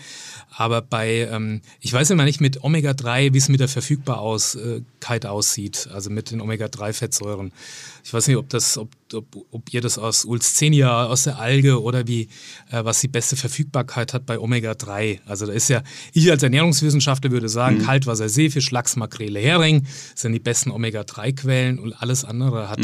Aber 0.50 0.82
bei, 0.82 1.28
ähm, 1.30 1.62
ich 1.80 1.92
weiß 1.92 2.10
immer 2.10 2.24
nicht 2.24 2.40
mit 2.40 2.62
Omega-3, 2.62 3.32
wie 3.32 3.38
es 3.38 3.48
mit 3.48 3.60
der 3.60 3.68
Verfügbarkeit 3.68 5.26
aussieht, 5.26 5.88
also 5.92 6.10
mit 6.10 6.30
den 6.30 6.40
Omega-3-Fettsäuren. 6.40 7.52
Ich 8.04 8.12
weiß 8.12 8.26
nicht, 8.26 8.36
ob 8.36 8.48
das, 8.48 8.78
ob, 8.78 8.90
ob, 9.14 9.36
ob 9.50 9.72
ihr 9.72 9.80
das 9.80 9.98
aus 9.98 10.24
Ulszenia, 10.24 11.06
aus 11.06 11.24
der 11.24 11.38
Alge 11.38 11.82
oder 11.82 12.06
wie, 12.06 12.28
äh, 12.70 12.84
was 12.84 13.00
die 13.00 13.08
beste 13.08 13.36
Verfügbarkeit 13.36 14.14
hat 14.14 14.26
bei 14.26 14.38
Omega-3. 14.38 15.20
Also 15.26 15.46
da 15.46 15.52
ist 15.52 15.68
ja, 15.68 15.82
ich 16.12 16.30
als 16.30 16.42
Ernährungswissenschaftler 16.42 17.30
würde 17.30 17.48
sagen, 17.48 17.78
Kaltwasser, 17.82 18.28
Seefisch, 18.28 18.70
Lachs, 18.70 18.96
Makrele, 18.96 19.40
Hering 19.40 19.86
sind 20.14 20.32
die 20.32 20.40
besten 20.40 20.70
Omega-3-Quellen 20.70 21.78
und 21.78 21.92
alles 21.94 22.24
andere 22.24 22.68
hat, 22.68 22.80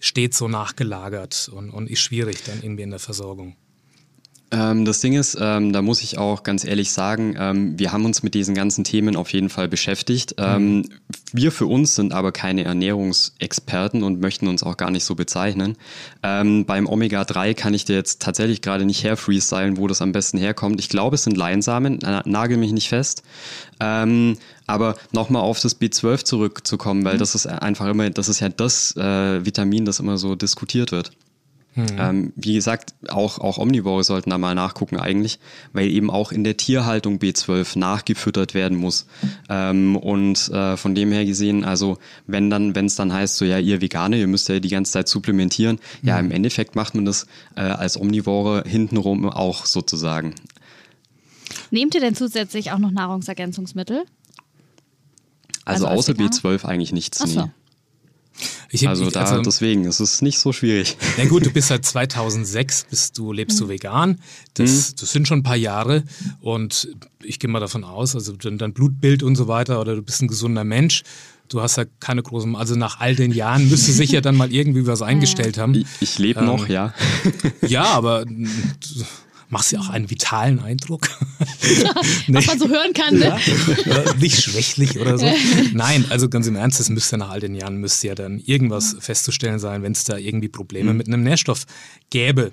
steht 0.00 0.34
so 0.34 0.48
nachgelagert 0.48 1.50
und, 1.52 1.70
und 1.70 1.90
ist 1.90 2.00
schwierig 2.00 2.44
dann 2.44 2.62
irgendwie 2.62 2.82
in 2.82 2.90
der 2.90 2.98
Versorgung. 2.98 3.56
Ähm, 4.50 4.84
das 4.84 5.00
Ding 5.00 5.12
ist, 5.12 5.36
ähm, 5.40 5.72
da 5.72 5.82
muss 5.82 6.02
ich 6.02 6.16
auch 6.16 6.42
ganz 6.42 6.64
ehrlich 6.64 6.90
sagen, 6.90 7.36
ähm, 7.38 7.78
wir 7.78 7.92
haben 7.92 8.04
uns 8.06 8.22
mit 8.22 8.34
diesen 8.34 8.54
ganzen 8.54 8.82
Themen 8.82 9.14
auf 9.14 9.32
jeden 9.32 9.50
Fall 9.50 9.68
beschäftigt. 9.68 10.36
Ähm, 10.38 10.88
wir 11.32 11.52
für 11.52 11.66
uns 11.66 11.94
sind 11.94 12.14
aber 12.14 12.32
keine 12.32 12.64
Ernährungsexperten 12.64 14.02
und 14.02 14.20
möchten 14.20 14.48
uns 14.48 14.62
auch 14.62 14.78
gar 14.78 14.90
nicht 14.90 15.04
so 15.04 15.14
bezeichnen. 15.14 15.76
Ähm, 16.22 16.64
beim 16.64 16.86
Omega-3 16.86 17.52
kann 17.54 17.74
ich 17.74 17.84
dir 17.84 17.96
jetzt 17.96 18.22
tatsächlich 18.22 18.62
gerade 18.62 18.86
nicht 18.86 19.04
herfreestylen, 19.04 19.76
wo 19.76 19.86
das 19.86 20.00
am 20.00 20.12
besten 20.12 20.38
herkommt. 20.38 20.80
Ich 20.80 20.88
glaube, 20.88 21.16
es 21.16 21.24
sind 21.24 21.36
Leinsamen, 21.36 21.98
na, 22.00 22.22
nagel 22.24 22.56
mich 22.56 22.72
nicht 22.72 22.88
fest. 22.88 23.22
Ähm, 23.80 24.38
aber 24.66 24.96
nochmal 25.12 25.42
auf 25.42 25.60
das 25.60 25.78
B12 25.78 26.24
zurückzukommen, 26.24 27.04
weil 27.04 27.18
das 27.18 27.34
ist 27.34 27.46
einfach 27.46 27.86
immer, 27.86 28.08
das 28.10 28.28
ist 28.28 28.40
ja 28.40 28.48
das 28.48 28.96
äh, 28.96 29.44
Vitamin, 29.44 29.84
das 29.84 30.00
immer 30.00 30.16
so 30.16 30.34
diskutiert 30.34 30.92
wird. 30.92 31.12
Ähm, 31.98 32.32
wie 32.36 32.54
gesagt, 32.54 32.94
auch, 33.08 33.38
auch 33.38 33.58
Omnivore 33.58 34.02
sollten 34.04 34.30
da 34.30 34.38
mal 34.38 34.54
nachgucken 34.54 34.98
eigentlich, 34.98 35.38
weil 35.72 35.88
eben 35.88 36.10
auch 36.10 36.32
in 36.32 36.44
der 36.44 36.56
Tierhaltung 36.56 37.18
B12 37.18 37.78
nachgefüttert 37.78 38.54
werden 38.54 38.78
muss. 38.78 39.06
Ähm, 39.48 39.96
und 39.96 40.48
äh, 40.50 40.76
von 40.76 40.94
dem 40.94 41.12
her 41.12 41.24
gesehen, 41.24 41.64
also 41.64 41.98
wenn 42.26 42.50
dann, 42.50 42.74
wenn 42.74 42.86
es 42.86 42.96
dann 42.96 43.12
heißt, 43.12 43.36
so 43.36 43.44
ja, 43.44 43.58
ihr 43.58 43.80
Veganer, 43.80 44.16
ihr 44.16 44.26
müsst 44.26 44.48
ja 44.48 44.60
die 44.60 44.68
ganze 44.68 44.92
Zeit 44.92 45.08
supplementieren, 45.08 45.78
ja, 46.02 46.18
im 46.18 46.30
Endeffekt 46.30 46.76
macht 46.76 46.94
man 46.94 47.04
das 47.04 47.26
äh, 47.56 47.60
als 47.60 48.00
Omnivore 48.00 48.64
hintenrum 48.66 49.28
auch 49.28 49.66
sozusagen. 49.66 50.34
Nehmt 51.70 51.94
ihr 51.94 52.00
denn 52.00 52.14
zusätzlich 52.14 52.72
auch 52.72 52.78
noch 52.78 52.90
Nahrungsergänzungsmittel? 52.90 54.04
Also, 55.64 55.86
Also 55.86 55.86
als 55.86 55.98
außer 55.98 56.12
Veganer? 56.14 56.30
B12 56.30 56.64
eigentlich 56.64 56.92
nichts. 56.92 57.20
Ach 57.20 57.26
so. 57.26 57.40
Nee. 57.42 57.50
Ich, 58.70 58.86
Also 58.86 59.06
ich, 59.06 59.12
da, 59.14 59.40
deswegen, 59.40 59.86
es 59.86 59.98
ist 59.98 60.20
nicht 60.20 60.38
so 60.38 60.52
schwierig. 60.52 60.96
Na 61.16 61.24
gut, 61.24 61.46
du 61.46 61.50
bist 61.50 61.68
seit 61.68 61.84
2006, 61.86 62.86
bist 62.90 63.16
du, 63.16 63.32
lebst 63.32 63.58
Mhm. 63.58 63.64
du 63.64 63.68
vegan. 63.70 64.18
Das, 64.54 64.94
das 64.94 65.10
sind 65.12 65.26
schon 65.26 65.38
ein 65.38 65.42
paar 65.42 65.56
Jahre 65.56 66.04
und 66.40 66.88
ich 67.22 67.38
gehe 67.38 67.48
mal 67.50 67.60
davon 67.60 67.82
aus, 67.84 68.14
also 68.14 68.32
dein, 68.32 68.58
dein 68.58 68.72
Blutbild 68.74 69.22
und 69.22 69.36
so 69.36 69.48
weiter 69.48 69.80
oder 69.80 69.94
du 69.96 70.02
bist 70.02 70.20
ein 70.22 70.28
gesunder 70.28 70.64
Mensch. 70.64 71.02
Du 71.48 71.62
hast 71.62 71.76
ja 71.78 71.84
keine 71.98 72.22
großen, 72.22 72.54
also 72.56 72.74
nach 72.74 73.00
all 73.00 73.16
den 73.16 73.32
Jahren 73.32 73.70
müsste 73.70 73.90
sich 73.90 74.10
ja 74.10 74.20
dann 74.20 74.36
mal 74.36 74.52
irgendwie 74.52 74.86
was 74.86 75.00
eingestellt 75.10 75.56
haben. 75.56 75.74
Ich, 75.74 75.86
ich 76.00 76.18
lebe 76.18 76.44
noch, 76.44 76.68
ja. 76.68 76.92
Ja, 77.66 77.84
aber 77.84 78.26
du 78.26 78.36
machst 79.48 79.72
ja 79.72 79.80
auch 79.80 79.88
einen 79.88 80.10
vitalen 80.10 80.60
Eindruck. 80.60 81.08
Was 82.28 82.46
man 82.46 82.58
so 82.58 82.68
hören 82.68 82.92
kann, 82.92 83.18
ne? 83.18 83.38
Äh, 83.86 84.14
nicht 84.20 84.42
schwächlich 84.42 84.98
oder 84.98 85.18
so. 85.18 85.26
Nein, 85.72 86.04
also 86.10 86.28
ganz 86.28 86.46
im 86.46 86.56
Ernst, 86.56 86.80
es 86.80 86.88
müsste 86.88 87.18
nach 87.18 87.30
all 87.30 87.40
den 87.40 87.54
Jahren 87.54 87.76
müsste 87.76 88.08
ja 88.08 88.14
dann 88.14 88.38
irgendwas 88.38 88.96
festzustellen 89.00 89.58
sein, 89.58 89.82
wenn 89.82 89.92
es 89.92 90.04
da 90.04 90.16
irgendwie 90.16 90.48
Probleme 90.48 90.92
mit 90.94 91.06
einem 91.06 91.22
Nährstoff 91.22 91.66
gäbe. 92.10 92.52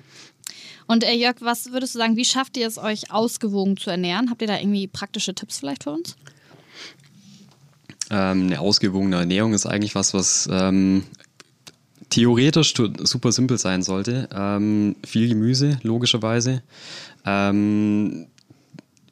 Und 0.86 1.04
äh, 1.04 1.12
Jörg, 1.12 1.36
was 1.40 1.72
würdest 1.72 1.94
du 1.94 1.98
sagen, 1.98 2.16
wie 2.16 2.24
schafft 2.24 2.56
ihr 2.56 2.66
es 2.66 2.78
euch 2.78 3.10
ausgewogen 3.10 3.76
zu 3.76 3.90
ernähren? 3.90 4.30
Habt 4.30 4.42
ihr 4.42 4.48
da 4.48 4.58
irgendwie 4.58 4.86
praktische 4.86 5.34
Tipps 5.34 5.58
vielleicht 5.58 5.84
für 5.84 5.90
uns? 5.90 6.16
Ähm, 8.08 8.46
eine 8.46 8.60
ausgewogene 8.60 9.16
Ernährung 9.16 9.52
ist 9.52 9.66
eigentlich 9.66 9.96
was, 9.96 10.14
was 10.14 10.48
ähm, 10.50 11.04
theoretisch 12.16 12.72
super 13.04 13.30
simpel 13.30 13.58
sein 13.58 13.82
sollte. 13.82 14.26
Ähm, 14.34 14.96
viel 15.04 15.28
Gemüse, 15.28 15.78
logischerweise. 15.82 16.62
Ähm, 17.26 18.28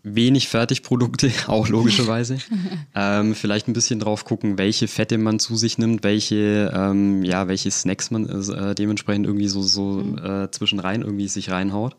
wenig 0.03 0.49
Fertigprodukte, 0.49 1.31
auch 1.47 1.69
logischerweise. 1.69 2.39
ähm, 2.95 3.35
vielleicht 3.35 3.69
ein 3.69 3.75
bisschen 3.75 4.01
drauf 4.01 4.25
gucken, 4.25 4.57
welche 4.57 4.89
Fette 4.89 5.19
man 5.19 5.39
zu 5.39 5.55
sich 5.55 5.77
nimmt, 5.77 6.03
welche, 6.03 6.73
ähm, 6.75 7.23
ja, 7.25 7.47
welche 7.47 7.71
Snacks 7.71 8.11
man 8.11 8.27
äh, 8.27 8.75
dementsprechend 8.75 9.27
irgendwie 9.27 9.49
so, 9.49 9.61
so 9.61 10.01
äh, 10.01 10.51
zwischenrein 10.51 11.03
irgendwie 11.03 11.29
sich 11.29 11.51
reinhaut. 11.51 11.95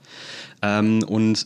Ähm, 0.64 1.04
und 1.04 1.46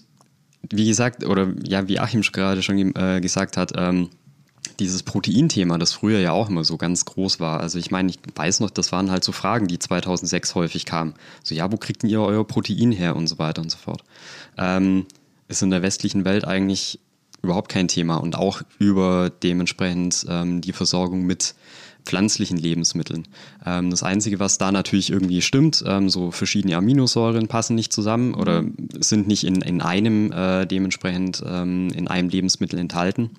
wie 0.70 0.88
gesagt, 0.88 1.26
oder 1.26 1.54
ja, 1.68 1.90
wie 1.90 2.00
Achim 2.00 2.22
gerade 2.22 2.64
schon 2.64 2.96
äh, 2.96 3.20
gesagt 3.20 3.58
hat, 3.58 3.74
ähm, 3.76 4.08
dieses 4.80 5.04
Proteinthema, 5.04 5.78
das 5.78 5.94
früher 5.94 6.20
ja 6.20 6.32
auch 6.32 6.50
immer 6.50 6.64
so 6.64 6.78
ganz 6.78 7.06
groß 7.06 7.40
war. 7.40 7.60
Also 7.60 7.78
ich 7.78 7.92
meine, 7.92 8.10
ich 8.10 8.20
weiß 8.36 8.62
noch, 8.62 8.70
das 8.70 8.92
waren 8.92 9.12
halt 9.12 9.24
so 9.24 9.32
Fragen, 9.32 9.68
die 9.68 9.80
2006 9.80 10.56
häufig 10.56 10.86
kamen. 10.86 11.14
So, 11.44 11.56
ja, 11.56 11.72
wo 11.72 11.78
kriegt 11.78 12.04
ihr 12.04 12.22
euer 12.22 12.46
Protein 12.48 12.92
her 12.92 13.16
und 13.16 13.28
so 13.28 13.38
weiter 13.40 13.62
und 13.62 13.70
so 13.70 13.78
fort. 13.78 14.04
Ähm, 14.58 15.06
ist 15.48 15.62
in 15.62 15.70
der 15.72 15.82
westlichen 15.82 16.26
Welt 16.26 16.46
eigentlich 16.46 17.00
überhaupt 17.42 17.70
kein 17.70 17.88
Thema 17.88 18.18
und 18.18 18.36
auch 18.36 18.62
über 18.80 19.30
dementsprechend 19.30 20.26
ähm, 20.30 20.62
die 20.62 20.74
Versorgung 20.74 21.26
mit 21.26 21.56
pflanzlichen 22.06 22.58
Lebensmitteln. 22.58 23.28
Ähm, 23.66 23.90
das 23.90 24.04
Einzige, 24.04 24.40
was 24.40 24.58
da 24.58 24.72
natürlich 24.72 25.10
irgendwie 25.10 25.42
stimmt, 25.42 25.84
ähm, 25.86 26.10
so 26.10 26.32
verschiedene 26.32 26.76
Aminosäuren 26.76 27.48
passen 27.48 27.76
nicht 27.76 27.94
zusammen 27.94 28.34
oder 28.34 28.64
sind 29.00 29.28
nicht 29.28 29.44
in, 29.46 29.62
in 29.62 29.82
einem 29.82 30.32
äh, 30.32 30.66
dementsprechend 30.66 31.44
ähm, 31.46 31.90
in 31.92 32.08
einem 32.08 32.30
Lebensmittel 32.30 32.80
enthalten 32.80 33.32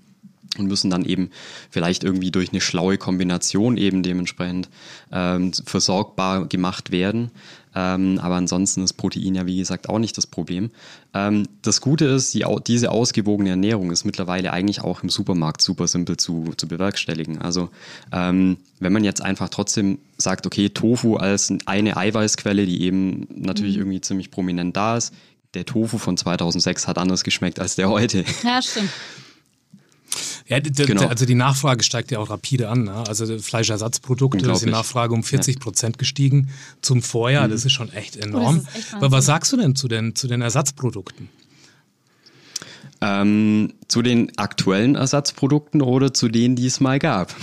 und 0.59 0.67
müssen 0.67 0.91
dann 0.91 1.05
eben 1.05 1.31
vielleicht 1.71 2.03
irgendwie 2.03 2.31
durch 2.31 2.51
eine 2.51 2.61
schlaue 2.61 2.99
Kombination 2.99 3.77
eben 3.77 4.03
dementsprechend 4.03 4.69
ähm, 5.13 5.53
versorgbar 5.53 6.47
gemacht 6.47 6.91
werden. 6.91 7.31
Ähm, 7.73 8.19
aber 8.21 8.35
ansonsten 8.35 8.83
ist 8.83 8.95
Protein 8.95 9.37
ja 9.37 9.47
wie 9.47 9.59
gesagt 9.59 9.89
auch 9.89 10.01
nicht 10.01 10.17
das 10.17 10.27
Problem. 10.27 10.71
Ähm, 11.15 11.47
das 11.63 11.81
Gute 11.81 12.07
ist, 12.07 12.35
die, 12.35 12.45
diese 12.67 12.91
ausgewogene 12.91 13.51
Ernährung 13.51 13.93
ist 13.93 14.05
mittlerweile 14.05 14.53
eigentlich 14.53 14.81
auch 14.81 15.05
im 15.05 15.09
Supermarkt 15.09 15.63
super 15.63 15.87
simpel 15.87 16.17
zu, 16.17 16.53
zu 16.57 16.67
bewerkstelligen. 16.67 17.41
Also 17.41 17.71
ähm, 18.11 18.57
wenn 18.81 18.93
man 18.93 19.05
jetzt 19.05 19.23
einfach 19.23 19.51
trotzdem 19.51 19.99
sagt, 20.17 20.47
okay, 20.47 20.71
Tofu 20.71 21.17
als 21.17 21.53
eine 21.67 21.97
Eiweißquelle, 21.97 22.67
die 22.67 22.83
eben 22.83 23.29
natürlich 23.33 23.77
irgendwie 23.77 24.01
ziemlich 24.01 24.33
prominent 24.33 24.77
da 24.77 24.97
ist, 24.97 25.15
der 25.55 25.65
Tofu 25.65 25.99
von 25.99 26.17
2006 26.17 26.89
hat 26.89 26.99
anders 26.99 27.23
geschmeckt 27.23 27.61
als 27.61 27.77
der 27.77 27.89
heute. 27.89 28.25
Ja, 28.43 28.61
stimmt. 28.63 28.91
Ja, 30.51 30.59
Genau. 30.59 31.07
also 31.07 31.27
die 31.27 31.37
Nachfrage 31.37 31.85
steigt 31.85 32.11
ja 32.11 32.19
auch 32.19 32.29
rapide 32.29 32.69
an. 32.69 32.85
Ne? 32.85 33.05
Also 33.07 33.25
die 33.25 33.39
Fleischersatzprodukte 33.39 34.51
ist 34.51 34.65
die. 34.65 34.71
Nachfrage 34.71 35.15
um 35.15 35.23
40 35.23 35.61
Prozent 35.61 35.97
gestiegen 35.97 36.49
zum 36.83 37.03
Vorjahr. 37.03 37.47
Das 37.47 37.65
ist 37.65 37.73
schon 37.73 37.93
echt 37.93 38.17
enorm. 38.17 38.57
ist 38.59 38.77
echt 38.77 38.95
Aber 38.95 39.13
was 39.13 39.27
sagst 39.27 39.53
du 39.53 39.57
denn 39.57 39.77
zu 39.77 39.87
den, 39.87 40.17
zu 40.17 40.27
den 40.27 40.43
Ersatzprodukten? 40.43 41.29
Ähm, 43.01 43.75
zu 43.89 44.03
den 44.03 44.37
aktuellen 44.37 44.97
Ersatzprodukten 44.97 45.81
oder 45.81 46.13
zu 46.13 46.29
denen, 46.29 46.57
die 46.57 46.67
es 46.67 46.81
mal 46.81 46.99
gab. 46.99 47.35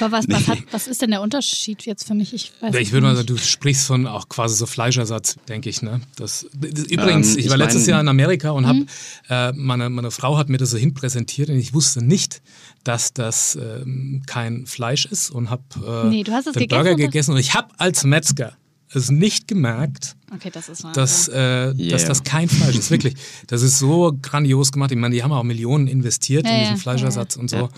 Aber 0.00 0.12
was, 0.16 0.26
was, 0.28 0.48
hat, 0.48 0.58
was 0.70 0.86
ist 0.88 1.02
denn 1.02 1.10
der 1.10 1.20
Unterschied 1.22 1.84
jetzt 1.86 2.06
für 2.06 2.14
mich? 2.14 2.32
Ich, 2.34 2.52
weiß 2.60 2.74
ich 2.76 2.92
würde 2.92 3.06
mal 3.06 3.14
sagen, 3.14 3.26
du 3.26 3.36
sprichst 3.38 3.86
von 3.86 4.06
auch 4.06 4.28
quasi 4.28 4.56
so 4.56 4.66
Fleischersatz, 4.66 5.36
denke 5.48 5.68
ich. 5.70 5.82
Ne? 5.82 6.00
Das, 6.16 6.46
das, 6.54 6.84
übrigens, 6.84 7.32
Ähm, 7.34 7.38
ich 7.38 7.44
ich 7.46 7.50
war 7.50 7.56
letztes 7.56 7.82
mein- 7.82 7.90
Jahr 7.90 8.00
in 8.00 8.08
Amerika 8.08 8.50
und 8.50 8.64
Mhm. 8.64 8.86
hab, 9.28 9.52
äh, 9.54 9.56
meine, 9.56 9.90
meine 9.90 10.10
Frau 10.10 10.36
hat 10.38 10.48
mir 10.48 10.58
das 10.58 10.70
so 10.70 10.76
hinpräsentiert 10.78 11.48
und 11.50 11.56
ich 11.56 11.74
wusste 11.74 12.04
nicht, 12.04 12.42
dass 12.84 13.12
das 13.12 13.56
ähm, 13.56 14.22
kein 14.26 14.66
Fleisch 14.66 15.04
ist 15.06 15.30
und 15.30 15.50
habe 15.50 15.62
äh, 15.86 16.08
Nee, 16.08 16.24
den 16.24 16.34
gegessen 16.42 16.68
Burger 16.68 16.94
gegessen 16.96 17.32
und 17.32 17.38
ich 17.38 17.54
habe 17.54 17.68
als 17.78 18.04
Metzger 18.04 18.56
es 18.94 19.10
nicht 19.10 19.48
gemerkt, 19.48 20.16
Okay, 20.34 20.50
das 20.50 20.66
dass, 20.94 21.28
äh, 21.28 21.74
dass 21.74 21.78
Yeah. 21.78 22.08
das 22.08 22.24
kein 22.24 22.48
Fleisch 22.48 22.76
ist. 22.76 22.90
Wirklich. 22.90 23.14
Das 23.48 23.60
ist 23.60 23.78
so 23.78 24.16
grandios 24.22 24.72
gemacht. 24.72 24.90
Ich 24.90 24.96
meine, 24.96 25.14
die 25.14 25.22
haben 25.22 25.32
auch 25.32 25.42
Millionen 25.42 25.86
investiert 25.88 26.46
Ja, 26.46 26.52
in 26.52 26.56
ja, 26.56 26.62
diesen 26.62 26.78
Fleischersatz 26.78 27.36
und 27.36 27.50
so. 27.50 27.56
Ja. 27.56 27.68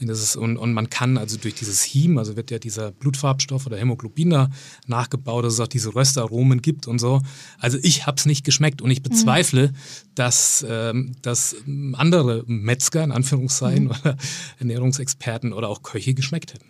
Und, 0.00 0.08
das 0.08 0.20
ist, 0.20 0.36
und, 0.36 0.58
und 0.58 0.74
man 0.74 0.90
kann 0.90 1.16
also 1.16 1.38
durch 1.38 1.54
dieses 1.54 1.82
Heme, 1.82 2.20
also 2.20 2.36
wird 2.36 2.50
ja 2.50 2.58
dieser 2.58 2.90
Blutfarbstoff 2.90 3.66
oder 3.66 3.78
Hämoglobin 3.78 4.30
da 4.30 4.50
nachgebaut, 4.86 5.44
dass 5.44 5.54
es 5.54 5.60
auch 5.60 5.68
diese 5.68 5.94
Röstaromen 5.94 6.60
gibt 6.60 6.86
und 6.86 6.98
so. 6.98 7.22
Also 7.58 7.78
ich 7.82 8.06
habe 8.06 8.18
es 8.18 8.26
nicht 8.26 8.44
geschmeckt 8.44 8.82
und 8.82 8.90
ich 8.90 9.02
bezweifle, 9.02 9.72
dass, 10.14 10.66
ähm, 10.68 11.12
dass 11.22 11.56
andere 11.94 12.44
Metzger 12.46 13.04
in 13.04 13.12
Anführungszeichen 13.12 13.88
oder 14.02 14.16
Ernährungsexperten 14.58 15.54
oder 15.54 15.68
auch 15.68 15.82
Köche 15.82 16.12
geschmeckt 16.12 16.52
hätten. 16.54 16.66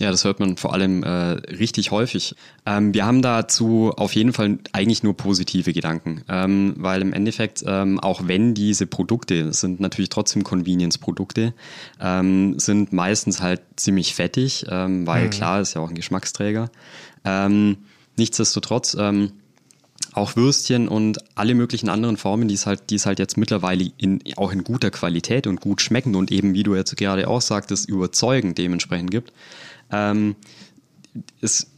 Ja, 0.00 0.10
das 0.10 0.24
hört 0.24 0.40
man 0.40 0.56
vor 0.56 0.72
allem 0.72 1.04
äh, 1.04 1.08
richtig 1.08 1.92
häufig. 1.92 2.34
Ähm, 2.66 2.92
wir 2.92 3.06
haben 3.06 3.22
dazu 3.22 3.92
auf 3.96 4.14
jeden 4.16 4.32
Fall 4.32 4.58
eigentlich 4.72 5.04
nur 5.04 5.16
positive 5.16 5.72
Gedanken, 5.72 6.22
ähm, 6.28 6.74
weil 6.76 7.00
im 7.00 7.12
Endeffekt, 7.12 7.62
ähm, 7.64 8.00
auch 8.00 8.26
wenn 8.26 8.54
diese 8.54 8.86
Produkte 8.86 9.52
sind 9.52 9.78
natürlich 9.78 10.08
trotzdem 10.08 10.42
Convenience-Produkte, 10.42 11.54
ähm, 12.00 12.58
sind 12.58 12.92
meistens 12.92 13.40
halt 13.40 13.60
ziemlich 13.76 14.16
fettig, 14.16 14.66
ähm, 14.68 15.06
weil 15.06 15.26
mhm. 15.26 15.30
klar 15.30 15.60
ist 15.60 15.74
ja 15.74 15.80
auch 15.80 15.90
ein 15.90 15.94
Geschmacksträger. 15.94 16.70
Ähm, 17.24 17.76
nichtsdestotrotz 18.16 18.96
ähm, 18.98 19.30
auch 20.12 20.36
Würstchen 20.36 20.88
und 20.88 21.18
alle 21.36 21.54
möglichen 21.54 21.88
anderen 21.88 22.16
Formen, 22.16 22.48
die 22.48 22.54
es 22.54 22.66
halt, 22.66 22.90
die 22.90 22.96
es 22.96 23.06
halt 23.06 23.18
jetzt 23.18 23.36
mittlerweile 23.36 23.90
in, 23.96 24.20
auch 24.36 24.52
in 24.52 24.64
guter 24.64 24.90
Qualität 24.90 25.46
und 25.46 25.60
gut 25.60 25.80
schmecken 25.80 26.14
und 26.14 26.30
eben, 26.30 26.54
wie 26.54 26.62
du 26.62 26.74
jetzt 26.74 26.96
gerade 26.96 27.28
auch 27.28 27.40
sagtest, 27.40 27.88
überzeugend 27.88 28.58
dementsprechend 28.58 29.10
gibt. 29.10 29.32
Ähm, 29.94 30.36
es 31.40 31.70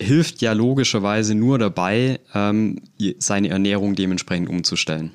hilft 0.00 0.42
ja 0.42 0.52
logischerweise 0.52 1.34
nur 1.34 1.58
dabei, 1.58 2.20
ähm, 2.34 2.80
seine 3.18 3.48
Ernährung 3.48 3.94
dementsprechend 3.94 4.48
umzustellen. 4.48 5.12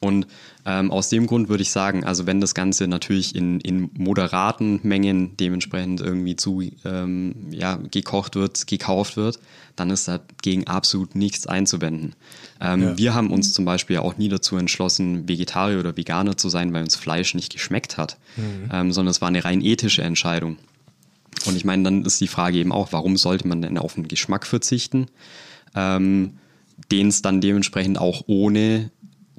Und 0.00 0.26
ähm, 0.64 0.90
aus 0.90 1.10
dem 1.10 1.26
Grund 1.26 1.50
würde 1.50 1.62
ich 1.62 1.70
sagen, 1.70 2.04
also 2.04 2.26
wenn 2.26 2.40
das 2.40 2.54
Ganze 2.54 2.86
natürlich 2.88 3.34
in, 3.34 3.60
in 3.60 3.90
moderaten 3.98 4.80
Mengen 4.82 5.36
dementsprechend 5.36 6.00
irgendwie 6.00 6.36
zu 6.36 6.62
ähm, 6.86 7.34
ja, 7.50 7.78
gekocht 7.90 8.34
wird, 8.34 8.66
gekauft 8.66 9.18
wird, 9.18 9.40
dann 9.76 9.90
ist 9.90 10.08
dagegen 10.08 10.66
absolut 10.66 11.14
nichts 11.14 11.46
einzuwenden. 11.46 12.14
Ähm, 12.62 12.82
ja. 12.82 12.98
Wir 12.98 13.14
haben 13.14 13.30
uns 13.30 13.52
zum 13.52 13.66
Beispiel 13.66 13.98
auch 13.98 14.16
nie 14.16 14.28
dazu 14.28 14.56
entschlossen, 14.56 15.28
Vegetarier 15.28 15.78
oder 15.78 15.96
Veganer 15.96 16.36
zu 16.36 16.48
sein, 16.48 16.72
weil 16.72 16.82
uns 16.82 16.96
Fleisch 16.96 17.34
nicht 17.34 17.52
geschmeckt 17.52 17.98
hat, 17.98 18.18
mhm. 18.36 18.70
ähm, 18.72 18.92
sondern 18.92 19.10
es 19.10 19.20
war 19.20 19.28
eine 19.28 19.44
rein 19.44 19.62
ethische 19.62 20.02
Entscheidung. 20.02 20.56
Und 21.46 21.56
ich 21.56 21.64
meine, 21.64 21.82
dann 21.82 22.04
ist 22.04 22.20
die 22.20 22.28
Frage 22.28 22.58
eben 22.58 22.72
auch, 22.72 22.92
warum 22.92 23.16
sollte 23.16 23.48
man 23.48 23.62
denn 23.62 23.78
auf 23.78 23.94
den 23.94 24.08
Geschmack 24.08 24.46
verzichten, 24.46 25.06
ähm, 25.74 26.38
den 26.90 27.08
es 27.08 27.22
dann 27.22 27.40
dementsprechend 27.40 27.98
auch 27.98 28.24
ohne 28.26 28.90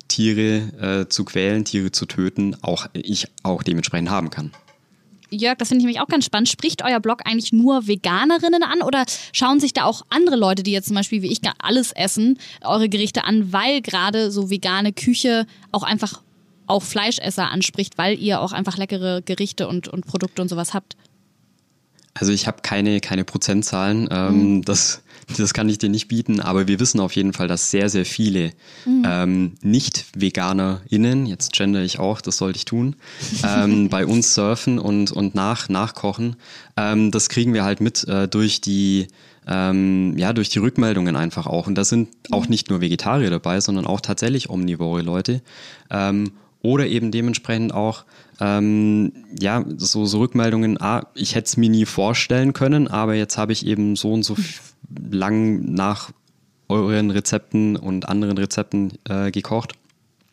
Tiere 0.08 1.04
äh, 1.04 1.10
zu 1.10 1.26
quälen, 1.26 1.66
Tiere 1.66 1.92
zu 1.92 2.06
töten, 2.06 2.56
auch 2.62 2.88
ich 2.94 3.28
auch 3.44 3.64
dementsprechend 3.64 4.10
haben 4.10 4.30
kann. 4.30 4.52
Jörg, 5.34 5.58
das 5.58 5.70
finde 5.70 5.80
ich 5.80 5.86
nämlich 5.86 6.02
auch 6.02 6.10
ganz 6.10 6.26
spannend. 6.26 6.50
Spricht 6.50 6.84
euer 6.84 7.00
Blog 7.00 7.22
eigentlich 7.24 7.54
nur 7.54 7.88
Veganerinnen 7.88 8.64
an 8.64 8.82
oder 8.82 9.06
schauen 9.32 9.62
sich 9.62 9.72
da 9.72 9.86
auch 9.86 10.02
andere 10.10 10.36
Leute, 10.36 10.62
die 10.62 10.74
jetzt 10.74 10.88
zum 10.88 10.96
Beispiel 10.96 11.22
wie 11.22 11.32
ich 11.32 11.40
alles 11.60 11.94
essen, 11.94 12.38
eure 12.62 12.90
Gerichte 12.90 13.24
an, 13.24 13.54
weil 13.54 13.82
gerade 13.82 14.30
so 14.30 14.50
vegane 14.50 14.92
Küche 14.92 15.48
auch 15.72 15.84
einfach 15.84 16.22
auch 16.68 16.84
Fleischesser 16.84 17.50
anspricht, 17.50 17.98
weil 17.98 18.20
ihr 18.20 18.42
auch 18.42 18.52
einfach 18.52 18.78
leckere 18.78 19.22
Gerichte 19.22 19.68
und, 19.68 19.88
und 19.88 20.06
Produkte 20.06 20.42
und 20.42 20.50
sowas 20.50 20.74
habt? 20.74 20.98
Also 22.14 22.32
ich 22.32 22.48
habe 22.48 22.58
keine, 22.62 23.00
keine 23.00 23.24
Prozentzahlen. 23.24 24.10
Ähm, 24.12 24.56
mhm. 24.56 24.62
das, 24.64 25.02
das 25.38 25.54
kann 25.54 25.70
ich 25.70 25.78
dir 25.78 25.90
nicht 25.90 26.08
bieten, 26.08 26.40
aber 26.40 26.68
wir 26.68 26.80
wissen 26.80 27.00
auf 27.00 27.16
jeden 27.16 27.34
Fall, 27.34 27.48
dass 27.48 27.72
sehr, 27.72 27.90
sehr 27.90 28.06
viele 28.06 28.52
mhm. 28.86 29.04
ähm, 29.06 29.54
Nicht-VeganerInnen, 29.62 31.26
jetzt 31.26 31.54
gender 31.54 31.84
ich 31.84 32.00
auch, 32.00 32.22
das 32.22 32.38
sollte 32.38 32.58
ich 32.58 32.66
tun, 32.66 32.96
ähm, 33.44 33.90
bei 33.90 34.06
uns 34.06 34.34
surfen 34.34 34.78
und, 34.78 35.12
und 35.12 35.36
nach, 35.36 35.70
nachkochen. 35.70 36.36
Ähm, 36.76 37.12
das 37.12 37.30
kriegen 37.30 37.54
wir 37.54 37.64
halt 37.64 37.82
mit 37.82 38.08
äh, 38.08 38.28
durch 38.28 38.62
die 38.62 39.08
ähm, 39.48 40.18
ja, 40.18 40.34
durch 40.34 40.50
die 40.50 40.60
Rückmeldungen 40.60 41.16
einfach 41.16 41.48
auch. 41.48 41.66
Und 41.66 41.76
da 41.76 41.84
sind 41.84 42.10
auch 42.30 42.48
nicht 42.48 42.70
nur 42.70 42.80
Vegetarier 42.80 43.32
dabei, 43.32 43.60
sondern 43.60 43.88
auch 43.88 44.00
tatsächlich 44.00 44.50
omnivore 44.50 45.02
Leute. 45.02 45.42
Ähm, 45.90 46.34
oder 46.62 46.88
eben 46.88 47.12
dementsprechend 47.12 47.74
auch 47.74 48.04
ähm, 48.40 49.12
ja 49.40 49.66
so, 49.78 50.06
so 50.06 50.20
Rückmeldungen, 50.20 50.82
ah, 50.82 51.08
ich 51.14 51.36
hätte 51.36 51.46
es 51.46 51.58
mir 51.58 51.70
nie 51.70 51.86
vorstellen 51.86 52.54
können, 52.54 52.88
aber 52.88 53.16
jetzt 53.16 53.38
habe 53.38 53.54
ich 53.54 53.66
eben 53.66 53.96
so 53.96 54.14
und 54.14 54.24
so 54.24 54.36
lang 55.10 55.74
nach 55.74 56.12
euren 56.68 57.12
Rezepten 57.12 57.76
und 57.76 58.08
anderen 58.08 58.38
Rezepten 58.38 58.94
äh, 59.08 59.32
gekocht. 59.32 59.74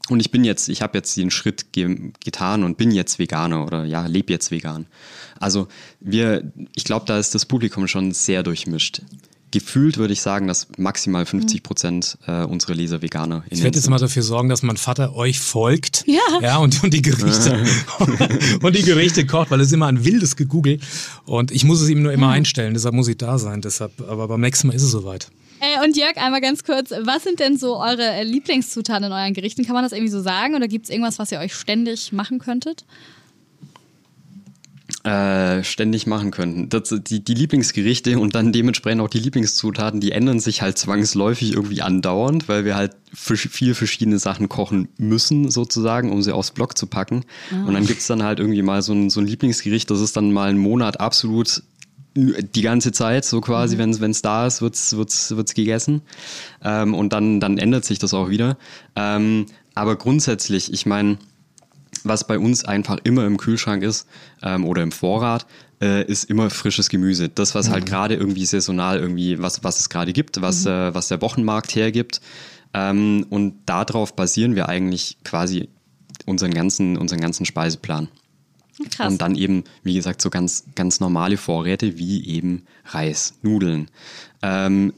Und 0.09 0.21
ich 0.21 0.31
bin 0.31 0.45
jetzt, 0.45 0.69
ich 0.69 0.81
habe 0.81 0.97
jetzt 0.97 1.17
den 1.17 1.31
Schritt 1.31 1.73
ge 1.73 2.13
getan 2.25 2.65
und 2.65 2.79
bin 2.79 2.91
jetzt 2.91 3.19
Veganer 3.19 3.67
oder 3.67 3.85
ja, 3.85 4.07
lebe 4.07 4.33
jetzt 4.33 4.51
vegan. 4.51 4.87
Also 5.39 5.69
wir, 6.01 6.51
ich 6.75 6.85
glaube, 6.85 7.05
da 7.07 7.19
ist 7.19 7.35
das 7.35 7.45
Publikum 7.45 7.89
schon 7.89 8.13
sehr 8.13 8.43
durchmischt 8.43 9.03
gefühlt 9.51 9.99
würde 9.99 10.13
ich 10.13 10.21
sagen, 10.21 10.47
dass 10.47 10.69
maximal 10.77 11.25
50 11.27 11.63
Prozent 11.63 12.19
äh, 12.27 12.45
unserer 12.45 12.75
Leser 12.75 13.03
Veganer 13.03 13.45
Ich 13.51 13.63
werde 13.63 13.77
jetzt 13.77 13.89
mal 13.89 13.99
dafür 13.99 14.23
sorgen, 14.23 14.49
dass 14.49 14.63
mein 14.63 14.77
Vater 14.77 15.15
euch 15.15 15.41
folgt. 15.41 16.05
Ja. 16.07 16.21
Ja, 16.41 16.57
und, 16.59 16.83
und 16.83 16.93
die 16.93 17.03
Gerichte 17.03 17.65
und 18.63 18.77
die 18.77 18.83
Gerichte 18.83 19.27
kocht, 19.27 19.51
weil 19.51 19.61
es 19.61 19.73
immer 19.73 19.87
ein 19.87 20.05
wildes 20.05 20.37
Gegoogle 20.37 20.79
und 21.25 21.51
ich 21.51 21.65
muss 21.65 21.81
es 21.81 21.89
ihm 21.89 22.03
nur 22.03 22.13
immer 22.13 22.29
mhm. 22.29 22.33
einstellen, 22.35 22.75
deshalb 22.75 22.95
muss 22.95 23.09
ich 23.09 23.17
da 23.17 23.39
sein. 23.39 23.61
Deshalb, 23.63 23.93
aber 24.09 24.29
beim 24.29 24.41
nächsten 24.41 24.69
Mal 24.69 24.75
ist 24.75 24.83
es 24.83 24.91
soweit. 24.91 25.29
Äh, 25.61 25.85
und 25.85 25.97
Jörg, 25.97 26.17
einmal 26.17 26.41
ganz 26.41 26.63
kurz, 26.63 26.91
was 26.91 27.25
sind 27.25 27.41
denn 27.41 27.57
so 27.57 27.79
eure 27.79 28.03
äh, 28.03 28.23
Lieblingszutaten 28.23 29.05
in 29.05 29.13
euren 29.13 29.35
Gerichten? 29.35 29.65
Kann 29.65 29.75
man 29.75 29.83
das 29.83 29.93
irgendwie 29.93 30.13
so 30.13 30.23
sagen 30.23 30.55
oder 30.55 30.69
gibt 30.69 30.85
es 30.85 30.91
irgendwas, 30.91 31.19
was 31.19 31.33
ihr 31.33 31.41
euch 31.41 31.55
ständig 31.55 32.13
machen 32.13 32.39
könntet? 32.39 32.85
Äh, 35.09 35.65
ständig 35.65 36.07
machen 36.07 36.31
könnten. 36.31 36.69
Das, 36.69 36.95
die, 37.07 37.25
die 37.25 37.33
Lieblingsgerichte 37.33 38.19
und 38.19 38.35
dann 38.35 38.53
dementsprechend 38.53 39.01
auch 39.01 39.09
die 39.09 39.21
Lieblingszutaten, 39.21 40.01
die 40.01 40.13
ändern 40.13 40.39
sich 40.39 40.61
halt 40.61 40.77
zwangsläufig 40.77 41.55
irgendwie 41.55 41.81
andauernd, 41.81 42.47
weil 42.47 42.67
wir 42.67 42.77
halt 42.77 42.95
viel 43.15 43.73
verschiedene 43.73 44.19
Sachen 44.19 44.51
kochen 44.51 44.89
müssen, 44.99 45.51
sozusagen, 45.51 46.13
um 46.13 46.21
sie 46.21 46.35
aufs 46.35 46.51
Blog 46.51 46.77
zu 46.77 46.87
packen. 46.87 47.25
Oh. 47.51 47.69
Und 47.69 47.73
dann 47.73 47.87
gibt's 47.87 48.07
dann 48.07 48.23
halt 48.23 48.39
irgendwie 48.39 48.61
mal 48.61 48.83
so 48.83 48.93
ein, 48.93 49.09
so 49.09 49.21
ein 49.21 49.27
Lieblingsgericht, 49.27 49.91
das 49.91 50.01
ist 50.01 50.15
dann 50.15 50.31
mal 50.31 50.51
einen 50.51 50.59
Monat 50.59 51.01
absolut 51.01 51.63
die 52.15 52.63
ganze 52.63 52.93
Zeit, 52.93 53.25
so 53.25 53.41
quasi, 53.41 53.77
mhm. 53.77 53.95
wenn 54.01 54.11
es 54.11 54.21
da 54.21 54.47
ist, 54.47 54.61
wird's 54.61 54.95
wird's, 54.95 55.35
wird's 55.35 55.55
gegessen. 55.55 56.03
Ähm, 56.63 56.93
und 56.93 57.15
dann, 57.15 57.41
dann 57.41 57.57
ändert 57.57 57.87
sich 57.87 57.99
das 57.99 58.13
auch 58.13 58.29
wieder. 58.29 58.59
Ähm, 58.95 59.47
aber 59.75 59.97
grundsätzlich, 59.97 60.71
ich 60.71 60.85
meine, 60.85 61.17
was 62.05 62.27
bei 62.27 62.39
uns 62.39 62.65
einfach 62.65 62.99
immer 63.05 63.27
im 63.27 63.37
Kühlschrank 63.37 63.83
ist 63.83 64.07
ähm, 64.43 64.65
oder 64.65 64.83
im 64.83 64.93
Vorrat, 64.93 65.47
äh, 65.81 66.05
ist 66.05 66.25
immer 66.25 66.51
frisches 66.51 66.89
Gemüse. 66.89 67.29
Das, 67.29 67.55
was 67.55 67.67
halt 67.67 67.71
mhm. 67.71 67.73
halt 67.73 67.87
gerade 67.87 68.15
irgendwie 68.17 68.47
saisonal 68.47 68.99
irgendwie, 68.99 69.41
was, 69.41 69.65
was 69.65 69.81
es 69.81 69.89
gerade 69.89 70.13
gibt, 70.13 70.41
was, 70.41 70.65
mhm. 70.65 70.71
äh, 70.71 70.95
was 70.95 71.09
der 71.09 71.21
Wochenmarkt 71.21 71.75
hergibt. 71.75 72.21
Ähm, 72.75 73.27
und 73.31 73.61
darauf 73.67 74.15
basieren 74.15 74.55
wir 74.55 74.69
eigentlich 74.69 75.19
quasi 75.25 75.69
unseren 76.27 76.53
ganzen, 76.53 76.97
unseren 76.97 77.21
ganzen 77.21 77.47
Speiseplan. 77.47 78.09
Krass. 78.91 79.13
Und 79.13 79.21
dann 79.23 79.35
eben, 79.35 79.65
wie 79.83 79.95
gesagt, 79.95 80.23
so 80.23 80.31
ganz, 80.31 80.65
ganz 80.77 81.01
normale 81.01 81.37
Vorräte 81.37 81.99
wie 81.99 82.25
eben 82.27 82.65
Reis, 82.85 83.35
Nudeln, 83.43 83.91
ähm, 84.43 84.93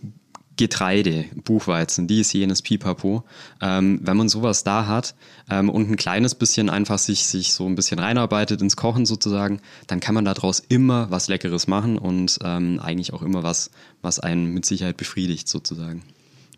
Getreide, 0.61 1.25
Buchweizen, 1.43 2.07
dies, 2.07 2.35
jenes, 2.35 2.61
pipapo. 2.61 3.25
Ähm, 3.63 3.99
wenn 4.03 4.19
man 4.19 4.29
sowas 4.29 4.63
da 4.63 4.87
hat 4.87 5.15
ähm, 5.49 5.71
und 5.71 5.91
ein 5.91 5.97
kleines 5.97 6.35
bisschen 6.35 6.69
einfach 6.69 6.99
sich, 6.99 7.25
sich 7.25 7.55
so 7.55 7.65
ein 7.65 7.77
bisschen 7.77 7.99
reinarbeitet 7.99 8.61
ins 8.61 8.77
Kochen 8.77 9.07
sozusagen, 9.07 9.63
dann 9.87 10.01
kann 10.01 10.15
man 10.15 10.27
daraus 10.27 10.63
immer 10.69 11.11
was 11.11 11.29
Leckeres 11.29 11.67
machen 11.67 11.97
und 11.97 12.41
ähm, 12.45 12.79
eigentlich 12.79 13.15
auch 13.15 13.23
immer 13.23 13.43
was, 13.43 13.71
was 14.03 14.21
einen 14.21 14.53
mit 14.53 14.67
Sicherheit 14.67 14.99
befriedigt 14.99 15.49
sozusagen. 15.49 16.03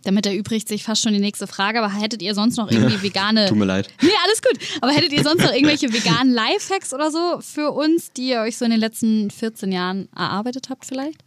Damit 0.02 0.26
erübrigt 0.26 0.66
sich 0.66 0.82
fast 0.82 1.02
schon 1.02 1.12
die 1.12 1.20
nächste 1.20 1.46
Frage, 1.46 1.80
aber 1.80 1.94
hättet 1.94 2.22
ihr 2.22 2.34
sonst 2.34 2.56
noch 2.56 2.72
irgendwie 2.72 3.00
vegane. 3.02 3.46
Tut 3.46 3.56
mir 3.56 3.66
leid. 3.66 3.88
Nee, 4.02 4.08
alles 4.24 4.42
gut. 4.42 4.58
Aber 4.80 4.90
hättet 4.90 5.12
ihr 5.12 5.22
sonst 5.22 5.44
noch 5.44 5.52
irgendwelche 5.52 5.92
veganen 5.92 6.34
Lifehacks 6.34 6.92
oder 6.92 7.12
so 7.12 7.38
für 7.40 7.70
uns, 7.70 8.10
die 8.10 8.30
ihr 8.30 8.40
euch 8.40 8.58
so 8.58 8.64
in 8.64 8.72
den 8.72 8.80
letzten 8.80 9.30
14 9.30 9.70
Jahren 9.70 10.08
erarbeitet 10.16 10.70
habt, 10.70 10.86
vielleicht? 10.86 11.22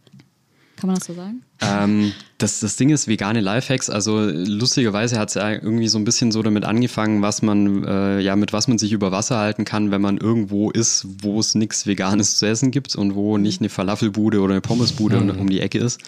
Kann 0.76 0.88
man 0.88 0.96
das 0.96 1.06
so 1.06 1.14
sagen? 1.14 1.42
Ähm, 1.62 2.12
das, 2.36 2.60
das 2.60 2.76
Ding 2.76 2.90
ist 2.90 3.08
vegane 3.08 3.40
Lifehacks. 3.40 3.88
Also 3.88 4.20
lustigerweise 4.20 5.18
hat 5.18 5.30
es 5.30 5.34
ja 5.34 5.50
irgendwie 5.50 5.88
so 5.88 5.98
ein 5.98 6.04
bisschen 6.04 6.30
so 6.32 6.42
damit 6.42 6.66
angefangen, 6.66 7.22
was 7.22 7.40
man, 7.40 7.82
äh, 7.84 8.20
ja, 8.20 8.36
mit 8.36 8.52
was 8.52 8.68
man 8.68 8.76
sich 8.76 8.92
über 8.92 9.10
Wasser 9.10 9.38
halten 9.38 9.64
kann, 9.64 9.90
wenn 9.90 10.02
man 10.02 10.18
irgendwo 10.18 10.70
ist, 10.70 11.06
wo 11.22 11.40
es 11.40 11.54
nichts 11.54 11.86
Veganes 11.86 12.36
zu 12.36 12.46
essen 12.46 12.70
gibt 12.72 12.94
und 12.94 13.14
wo 13.14 13.38
nicht 13.38 13.62
eine 13.62 13.70
Falafelbude 13.70 14.40
oder 14.40 14.52
eine 14.52 14.60
Pommesbude 14.60 15.18
mhm. 15.18 15.30
um 15.30 15.48
die 15.48 15.60
Ecke 15.60 15.78
ist. 15.78 15.98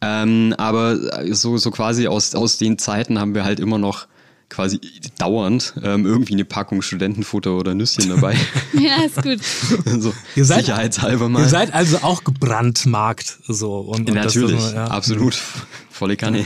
Ähm, 0.00 0.54
aber 0.58 0.98
so, 1.32 1.56
so 1.56 1.70
quasi 1.70 2.08
aus, 2.08 2.34
aus 2.34 2.58
den 2.58 2.78
Zeiten 2.78 3.20
haben 3.20 3.34
wir 3.34 3.44
halt 3.44 3.60
immer 3.60 3.78
noch 3.78 4.08
quasi 4.50 4.80
dauernd 5.16 5.74
ähm, 5.82 6.04
irgendwie 6.04 6.34
eine 6.34 6.44
Packung 6.44 6.82
Studentenfutter 6.82 7.56
oder 7.56 7.74
Nüsschen 7.74 8.10
dabei. 8.10 8.36
ja, 8.74 9.04
ist 9.04 9.22
gut. 9.22 9.40
so, 10.00 10.12
ihr 10.36 10.44
seid, 10.44 10.66
sicherheitshalber 10.66 11.28
mal. 11.28 11.42
Ihr 11.42 11.48
seid 11.48 11.72
also 11.72 11.98
auch 11.98 12.24
gebrandmarkt. 12.24 13.38
So, 13.46 13.78
und, 13.78 14.10
und 14.10 14.14
Natürlich, 14.14 14.60
das, 14.60 14.74
ja. 14.74 14.84
absolut. 14.88 15.34
Volle 15.90 16.16
Kanne. 16.16 16.44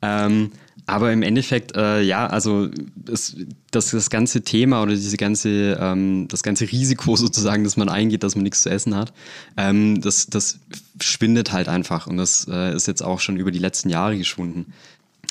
Ähm, 0.00 0.52
aber 0.88 1.12
im 1.12 1.22
Endeffekt, 1.22 1.76
äh, 1.76 2.00
ja, 2.02 2.28
also 2.28 2.68
es, 3.10 3.36
das, 3.72 3.90
das 3.90 4.08
ganze 4.08 4.42
Thema 4.42 4.82
oder 4.82 4.92
diese 4.92 5.16
ganze, 5.16 5.76
ähm, 5.80 6.28
das 6.28 6.44
ganze 6.44 6.70
Risiko 6.70 7.16
sozusagen, 7.16 7.64
dass 7.64 7.76
man 7.76 7.88
eingeht, 7.88 8.22
dass 8.22 8.36
man 8.36 8.44
nichts 8.44 8.62
zu 8.62 8.70
essen 8.70 8.94
hat, 8.94 9.12
ähm, 9.56 10.00
das, 10.00 10.28
das 10.28 10.60
schwindet 11.00 11.50
halt 11.50 11.68
einfach. 11.68 12.06
Und 12.06 12.18
das 12.18 12.46
äh, 12.48 12.74
ist 12.74 12.86
jetzt 12.86 13.02
auch 13.02 13.18
schon 13.18 13.36
über 13.36 13.50
die 13.50 13.58
letzten 13.58 13.88
Jahre 13.88 14.16
geschwunden 14.16 14.72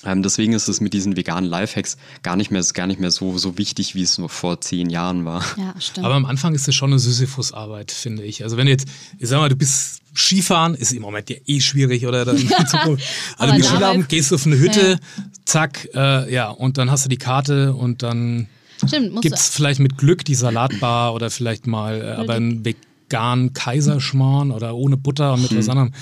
Ähm, 0.04 0.22
deswegen 0.22 0.54
ist 0.54 0.68
es 0.68 0.82
mit 0.82 0.94
diesen 0.94 1.16
veganen 1.18 1.50
Lifehacks 1.50 1.98
gar 2.22 2.36
nicht 2.36 2.52
mehr, 2.52 2.64
gar 2.74 2.86
nicht 2.88 3.00
mehr 3.00 3.12
so, 3.12 3.38
so 3.38 3.58
wichtig, 3.58 3.96
wie 3.96 4.04
es 4.04 4.18
nur 4.18 4.30
vor 4.30 4.62
zehn 4.62 4.90
Jahren 4.90 5.26
war. 5.26 5.44
Ja, 5.58 5.74
stimmt. 5.80 6.06
Aber 6.06 6.16
am 6.16 6.26
Anfang 6.26 6.54
ist 6.54 6.68
es 6.68 6.76
schon 6.76 6.92
eine 6.92 7.00
Sisyphus-Arbeit, 7.00 7.92
finde 7.92 8.24
ich. 8.24 8.44
Also 8.44 8.58
wenn 8.58 8.66
du 8.66 8.72
jetzt, 8.72 8.88
ich 9.18 9.28
sag 9.30 9.40
mal, 9.40 9.50
du 9.50 9.56
bist 9.56 10.02
Skifahren, 10.14 10.76
ist 10.76 10.92
im 10.94 11.02
Moment 11.02 11.30
ja 11.30 11.38
eh 11.48 11.60
schwierig 11.60 12.06
oder 12.06 12.24
dann 12.26 12.38
in 12.42 12.48
Zukunft. 12.48 13.04
Aber 13.38 13.52
Also 13.54 13.54
damals- 13.54 13.68
Skilaben 13.68 14.08
gehst 14.08 14.32
du 14.32 14.36
auf 14.36 14.46
eine 14.46 14.58
Hütte, 14.60 14.92
Ja. 14.92 15.24
zack, 15.46 15.90
äh, 15.96 16.32
ja, 16.34 16.50
und 16.50 16.78
dann 16.78 16.92
hast 16.92 17.06
du 17.06 17.10
die 17.10 17.18
Karte 17.18 17.74
und 17.74 18.04
dann 18.04 18.48
musst 18.82 19.22
gibt's 19.22 19.50
vielleicht 19.50 19.80
mit 19.80 19.98
Glück 19.98 20.24
die 20.26 20.36
Salatbar 20.36 21.14
oder 21.14 21.30
vielleicht 21.32 21.66
mal 21.68 22.02
äh, 22.02 22.22
aber 22.22 22.34
einen 22.36 22.64
veganen 22.64 23.54
Kaiserschmarrn 23.54 24.52
oder 24.52 24.76
ohne 24.76 24.98
Butter 24.98 25.34
und 25.34 25.42
mit 25.42 25.52
Hm. 25.52 25.58
was 25.58 25.70
anderem. 25.70 25.94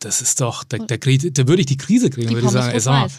Das 0.00 0.22
ist 0.22 0.40
doch, 0.40 0.64
da, 0.64 0.78
da, 0.78 0.96
krieg, 0.96 1.34
da 1.34 1.46
würde 1.46 1.60
ich 1.60 1.66
die 1.66 1.76
Krise 1.76 2.08
kriegen, 2.08 2.28
Die 2.28 2.34
würde 2.34 2.46
ich 2.46 2.52
sagen. 2.52 2.72
Ey, 2.72 2.80
sag 2.80 3.10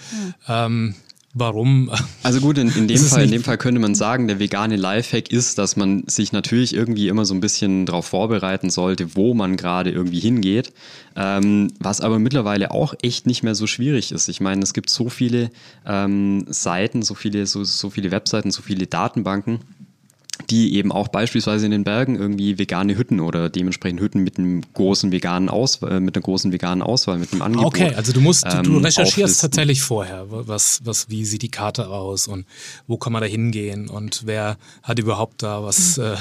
mal, 0.48 0.66
ähm, 0.66 0.96
warum? 1.36 1.92
Also 2.24 2.42
gut, 2.42 2.58
in, 2.58 2.70
in, 2.70 2.88
dem 2.88 2.98
Fall, 2.98 3.24
in 3.24 3.32
dem 3.32 3.44
Fall 3.44 3.60
könnte 3.60 3.80
man 3.80 3.94
sagen, 3.94 4.28
der 4.28 4.40
vegane 4.40 4.78
Lifehack 4.78 5.32
ist, 5.32 5.60
dass 5.60 5.76
man 5.76 6.04
sich 6.08 6.32
natürlich 6.32 6.74
irgendwie 6.74 7.08
immer 7.08 7.26
so 7.26 7.36
ein 7.36 7.40
bisschen 7.40 7.86
darauf 7.86 8.08
vorbereiten 8.08 8.72
sollte, 8.72 9.16
wo 9.16 9.36
man 9.36 9.58
gerade 9.58 9.92
irgendwie 9.92 10.20
hingeht. 10.20 10.74
Ähm, 11.16 11.72
was 11.80 12.02
aber 12.02 12.18
mittlerweile 12.18 12.72
auch 12.72 12.96
echt 13.04 13.28
nicht 13.28 13.44
mehr 13.44 13.54
so 13.54 13.68
schwierig 13.68 14.12
ist. 14.12 14.28
Ich 14.28 14.42
meine, 14.42 14.64
es 14.64 14.74
gibt 14.74 14.90
so 14.90 15.10
viele 15.10 15.52
ähm, 15.86 16.46
Seiten, 16.48 17.04
so 17.04 17.14
viele, 17.14 17.46
so, 17.46 17.64
so 17.64 17.92
viele 17.92 18.10
Webseiten, 18.10 18.50
so 18.50 18.64
viele 18.64 18.88
Datenbanken, 18.88 19.60
die 20.50 20.76
eben 20.76 20.92
auch 20.92 21.08
beispielsweise 21.08 21.66
in 21.66 21.72
den 21.72 21.84
Bergen 21.84 22.16
irgendwie 22.16 22.58
vegane 22.58 22.98
Hütten 22.98 23.20
oder 23.20 23.50
dementsprechend 23.50 24.00
Hütten 24.02 24.24
mit 24.24 24.38
einem 24.38 24.62
großen 24.74 25.12
veganen 25.12 25.50
Auswahl, 25.50 26.00
mit 26.00 26.16
einer 26.16 26.24
großen 26.24 26.52
veganen 26.52 26.82
Auswahl, 26.82 27.18
mit 27.18 27.32
einem 27.32 27.42
Angebot. 27.42 27.68
Okay, 27.68 27.94
also 27.96 28.12
du 28.14 28.22
musst, 28.22 28.46
du, 28.46 28.62
du 28.64 28.78
ähm, 28.78 28.84
recherchierst 28.84 29.18
auflisten. 29.24 29.50
tatsächlich 29.52 29.82
vorher, 29.82 30.26
was, 30.30 30.82
was, 30.84 31.10
wie 31.10 31.26
sieht 31.26 31.42
die 31.42 31.50
Karte 31.50 31.90
aus 31.90 32.28
und 32.28 32.46
wo 32.88 32.98
kann 32.98 33.14
man 33.14 33.22
da 33.22 33.28
hingehen 33.28 33.90
und 33.90 34.24
wer 34.26 34.58
hat 34.84 35.00
überhaupt 35.00 35.44
da 35.44 35.64
was, 35.64 35.98
äh, 35.98 36.16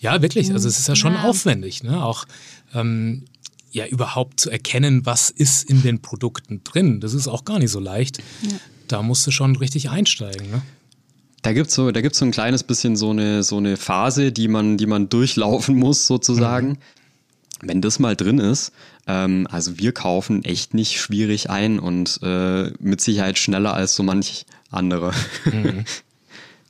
ja 0.00 0.20
wirklich, 0.22 0.52
also 0.52 0.68
es 0.68 0.78
ist 0.78 0.88
ja 0.88 0.96
schon 0.96 1.14
Ja. 1.14 1.22
aufwendig, 1.24 1.82
ne? 1.82 2.04
Auch 2.04 2.24
ähm, 2.74 3.24
ja 3.72 3.86
überhaupt 3.86 4.38
zu 4.40 4.50
erkennen, 4.50 5.04
was 5.04 5.30
ist 5.30 5.68
in 5.68 5.82
den 5.82 6.00
Produkten 6.00 6.62
drin. 6.64 7.00
Das 7.00 7.12
ist 7.14 7.26
auch 7.26 7.44
gar 7.44 7.58
nicht 7.58 7.70
so 7.70 7.80
leicht. 7.80 8.18
Da 8.86 9.02
musst 9.02 9.26
du 9.26 9.30
schon 9.32 9.56
richtig 9.56 9.90
einsteigen, 9.90 10.50
ne? 10.50 10.62
Da 11.44 11.52
gibt's 11.52 11.74
so, 11.74 11.90
da 11.90 12.00
gibt's 12.00 12.18
so 12.18 12.24
ein 12.24 12.30
kleines 12.30 12.62
bisschen 12.62 12.96
so 12.96 13.10
eine, 13.10 13.42
so 13.42 13.58
eine 13.58 13.76
Phase, 13.76 14.32
die 14.32 14.48
man, 14.48 14.78
die 14.78 14.86
man 14.86 15.10
durchlaufen 15.10 15.76
muss, 15.78 16.06
sozusagen. 16.06 16.78
Wenn 17.60 17.82
das 17.82 17.98
mal 17.98 18.16
drin 18.16 18.38
ist, 18.38 18.72
ähm, 19.06 19.46
also 19.50 19.78
wir 19.78 19.92
kaufen 19.92 20.42
echt 20.44 20.72
nicht 20.72 20.98
schwierig 20.98 21.50
ein 21.50 21.78
und 21.78 22.18
äh, 22.22 22.70
mit 22.80 23.02
Sicherheit 23.02 23.38
schneller 23.38 23.74
als 23.74 23.94
so 23.94 24.02
manch 24.02 24.46
andere. 24.70 25.12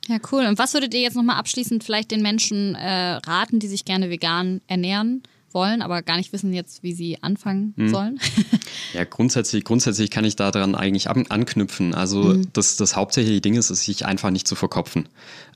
Ja, 0.07 0.17
cool. 0.31 0.45
Und 0.45 0.59
was 0.59 0.75
würdet 0.75 0.93
ihr 0.93 0.99
jetzt 0.99 1.15
nochmal 1.15 1.37
abschließend 1.37 1.83
vielleicht 1.83 2.11
den 2.11 2.21
Menschen 2.21 2.75
äh, 2.75 3.13
raten, 3.25 3.57
die 3.57 3.65
sich 3.65 3.85
gerne 3.85 4.11
vegan 4.11 4.61
ernähren 4.67 5.23
wollen, 5.55 5.81
aber 5.81 6.03
gar 6.03 6.17
nicht 6.17 6.31
wissen 6.33 6.53
jetzt, 6.53 6.83
wie 6.83 6.93
sie 6.93 7.23
anfangen 7.23 7.73
Hm. 7.77 7.89
sollen? 7.89 8.19
Ja, 8.93 9.03
grundsätzlich, 9.03 9.63
grundsätzlich 9.63 10.09
kann 10.09 10.23
ich 10.25 10.35
daran 10.35 10.73
eigentlich 10.75 11.09
an, 11.09 11.25
anknüpfen. 11.27 11.93
Also 11.93 12.33
das, 12.53 12.77
das 12.77 12.95
hauptsächliche 12.95 13.41
Ding 13.41 13.55
ist, 13.55 13.69
es 13.69 13.81
sich 13.83 14.05
einfach 14.05 14.31
nicht 14.31 14.47
zu 14.47 14.55
verkopfen. 14.55 15.09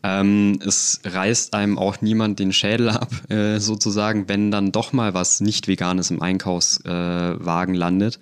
Ähm, 0.04 0.60
es 0.66 1.02
reißt 1.06 1.54
einem 1.54 1.78
auch 1.78 2.02
niemand 2.02 2.40
den 2.40 2.52
Schädel 2.54 2.90
ab, 2.90 3.10
äh, 3.30 3.60
sozusagen, 3.60 4.28
wenn 4.28 4.52
dann 4.52 4.72
doch 4.72 4.94
mal 4.94 5.14
was 5.14 5.42
nicht 5.42 5.68
Veganes 5.68 6.12
im 6.12 6.22
Einkaufswagen 6.22 7.76
äh, 7.76 7.78
landet, 7.78 8.20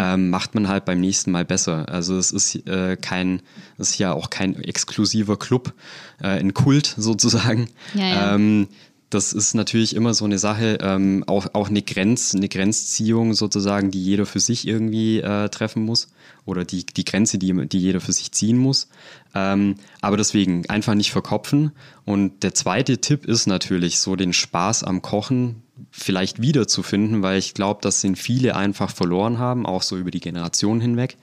ähm, 0.00 0.30
macht 0.30 0.54
man 0.54 0.68
halt 0.68 0.84
beim 0.84 1.00
nächsten 1.00 1.30
Mal 1.30 1.44
besser. 1.44 1.88
Also 1.88 2.16
es 2.16 2.32
ist 2.32 2.66
äh, 2.66 2.96
kein, 2.96 3.42
es 3.78 3.90
ist 3.90 3.98
ja 3.98 4.12
auch 4.12 4.30
kein 4.30 4.56
exklusiver 4.62 5.36
Club, 5.36 5.74
äh, 6.20 6.28
ein 6.28 6.54
Kult 6.54 6.94
sozusagen. 6.96 7.68
Ja, 7.94 8.06
ja. 8.06 8.34
Ähm, 8.34 8.68
das 9.10 9.32
ist 9.32 9.54
natürlich 9.54 9.94
immer 9.94 10.14
so 10.14 10.24
eine 10.24 10.38
Sache, 10.38 10.78
ähm, 10.80 11.22
auch, 11.28 11.46
auch 11.52 11.68
eine, 11.68 11.82
Grenz, 11.82 12.34
eine 12.34 12.48
Grenzziehung 12.48 13.34
sozusagen, 13.34 13.90
die 13.92 14.02
jeder 14.02 14.26
für 14.26 14.40
sich 14.40 14.66
irgendwie 14.66 15.20
äh, 15.20 15.48
treffen 15.48 15.84
muss. 15.84 16.08
Oder 16.44 16.64
die, 16.64 16.84
die 16.84 17.04
Grenze, 17.04 17.38
die, 17.38 17.68
die 17.68 17.78
jeder 17.78 18.00
für 18.00 18.12
sich 18.12 18.32
ziehen 18.32 18.58
muss. 18.58 18.88
Ähm, 19.34 19.76
aber 20.00 20.16
deswegen 20.16 20.68
einfach 20.68 20.94
nicht 20.94 21.12
verkopfen. 21.12 21.72
Und 22.04 22.42
der 22.42 22.54
zweite 22.54 22.98
Tipp 22.98 23.26
ist 23.26 23.46
natürlich, 23.46 24.00
so 24.00 24.16
den 24.16 24.32
Spaß 24.32 24.82
am 24.82 25.02
Kochen 25.02 25.62
vielleicht 25.90 26.40
wiederzufinden, 26.40 27.22
weil 27.22 27.38
ich 27.38 27.54
glaube, 27.54 27.80
dass 27.82 28.00
den 28.00 28.16
viele 28.16 28.56
einfach 28.56 28.90
verloren 28.90 29.38
haben, 29.38 29.66
auch 29.66 29.82
so 29.82 29.96
über 29.96 30.10
die 30.10 30.20
Generationen 30.20 30.80
hinweg. 30.80 31.16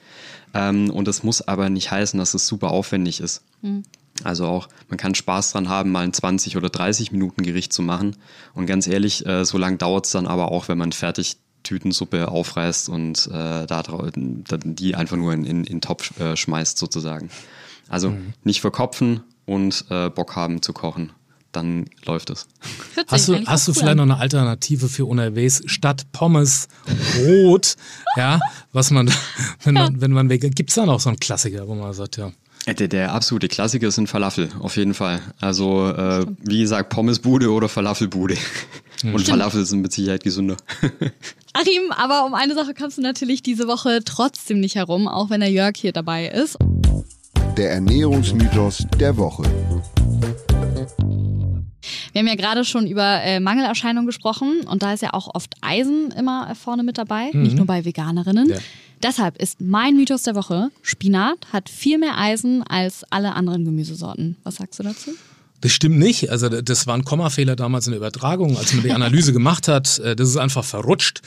Ähm, 0.54 0.89
und 0.89 1.08
das 1.08 1.24
muss 1.24 1.41
aber 1.41 1.69
nicht 1.69 1.91
heißen, 1.91 2.17
dass 2.17 2.34
es 2.34 2.48
super 2.48 2.72
aufwendig 2.72 3.19
ist. 3.19 3.43
Also 4.23 4.45
auch, 4.45 4.69
man 4.89 4.97
kann 4.97 5.15
Spaß 5.15 5.54
dran 5.54 5.69
haben, 5.69 5.91
mal 5.91 6.04
ein 6.04 6.13
20 6.13 6.56
oder 6.56 6.69
30 6.69 7.12
Minuten 7.12 7.43
Gericht 7.43 7.73
zu 7.73 7.82
machen. 7.82 8.15
Und 8.54 8.67
ganz 8.67 8.88
ehrlich, 8.88 9.26
äh, 9.26 9.43
so 9.43 9.58
lange 9.58 9.78
dauert 9.78 10.06
es 10.06 10.12
dann 10.12 10.28
aber 10.28 10.52
auch, 10.52 10.67
wenn 10.67 10.78
man 10.78 10.91
fertig 10.91 11.38
Tütensuppe 11.63 12.28
aufreißt 12.28 12.89
und 12.89 13.28
äh, 13.28 13.65
da 13.65 13.84
die 14.15 14.95
einfach 14.95 15.15
nur 15.15 15.34
in, 15.34 15.45
in, 15.45 15.58
in 15.58 15.63
den 15.63 15.82
Topf 15.82 16.19
äh, 16.19 16.36
schmeißt 16.36 16.78
sozusagen. 16.78 17.30
Also 17.89 18.15
nicht 18.43 18.62
verkopfen 18.62 19.23
und 19.45 19.86
äh, 19.89 20.10
Bock 20.10 20.36
haben 20.36 20.62
zu 20.62 20.73
kochen. 20.73 21.12
Dann 21.52 21.86
läuft 22.06 22.32
es. 22.32 22.47
Hast 23.08 23.28
du, 23.28 23.45
hast 23.45 23.67
du 23.67 23.73
vielleicht 23.73 23.91
an. 23.91 23.97
noch 23.97 24.15
eine 24.15 24.17
Alternative 24.17 24.89
für 24.89 25.06
unterwegs 25.06 25.62
statt 25.67 26.12
Pommes 26.12 26.67
rot? 27.19 27.76
ja, 28.17 28.39
was 28.71 28.89
man, 28.89 29.12
wenn 29.63 29.76
man, 29.76 30.02
wenn 30.02 30.12
man 30.12 30.30
vegan, 30.30 30.52
gibt's 30.52 30.73
da 30.73 30.86
noch 30.88 30.99
so 30.99 31.10
einen 31.10 31.19
Klassiker, 31.19 31.67
wo 31.67 31.76
man 31.76 31.93
sagt, 31.93 32.17
ja. 32.17 32.32
Der, 32.65 32.88
der 32.88 33.13
absolute 33.13 33.49
Klassiker 33.49 33.91
sind 33.91 34.08
Falafel, 34.08 34.49
auf 34.60 34.78
jeden 34.78 34.93
Fall. 34.93 35.21
Also, 35.41 35.89
äh, 35.89 36.26
wie 36.39 36.62
gesagt, 36.62 36.89
Pommesbude 36.89 37.52
oder 37.52 37.67
Falafelbude. 37.67 38.38
Und 39.04 39.28
Falafel 39.28 39.65
sind 39.65 39.82
mit 39.82 39.91
Sicherheit 39.91 40.23
gesünder. 40.23 40.56
Achim, 41.54 41.91
aber 41.91 42.26
um 42.26 42.34
eine 42.34 42.56
Sache 42.56 42.73
kommst 42.73 42.97
du 42.97 43.02
natürlich 43.02 43.43
diese 43.43 43.67
Woche 43.67 43.99
trotzdem 44.06 44.62
nicht 44.62 44.76
herum, 44.76 45.10
auch 45.10 45.30
wenn 45.30 45.41
der 45.41 45.52
Jörg 45.52 45.73
hier 45.76 45.91
dabei 45.91 46.28
ist. 46.28 46.58
Der 47.58 47.71
Ernährungsmythos 47.71 48.88
der 48.97 49.17
Woche. 49.17 49.43
Wir 52.13 52.19
haben 52.19 52.28
ja 52.28 52.36
gerade 52.36 52.63
schon 52.63 52.88
über 52.88 53.21
äh, 53.23 53.39
Mangelerscheinungen 53.39 54.06
gesprochen 54.06 54.62
und 54.67 54.84
da 54.84 54.93
ist 54.93 55.02
ja 55.02 55.13
auch 55.13 55.34
oft 55.34 55.54
Eisen 55.62 56.12
immer 56.12 56.56
vorne 56.56 56.84
mit 56.84 56.97
dabei, 56.97 57.32
nicht 57.34 57.58
nur 57.58 57.65
bei 57.65 57.84
Veganerinnen. 57.84 58.49
Ja. 58.49 58.58
Deshalb 59.03 59.37
ist 59.37 59.59
mein 59.59 59.97
Mythos 59.97 60.23
der 60.23 60.33
Woche, 60.33 60.71
Spinat 60.81 61.51
hat 61.51 61.67
viel 61.67 61.97
mehr 61.97 62.17
Eisen 62.17 62.63
als 62.63 63.03
alle 63.09 63.33
anderen 63.33 63.65
Gemüsesorten. 63.65 64.37
Was 64.43 64.55
sagst 64.55 64.79
du 64.79 64.83
dazu? 64.83 65.11
Das 65.63 65.71
stimmt 65.71 65.97
nicht. 65.97 66.30
Also 66.30 66.49
das 66.49 66.88
war 66.88 66.93
ein 66.93 67.06
Kommafehler 67.06 67.56
damals 67.56 67.88
in 67.88 67.91
der 67.91 67.99
Übertragung, 67.99 68.58
als 68.58 68.73
man 68.73 68.84
die 68.84 68.91
Analyse 69.02 69.32
gemacht 69.32 69.69
hat. 69.69 69.97
Äh, 69.99 70.13
Das 70.13 70.28
ist 70.28 70.36
einfach 70.36 70.65
verrutscht. 70.65 71.21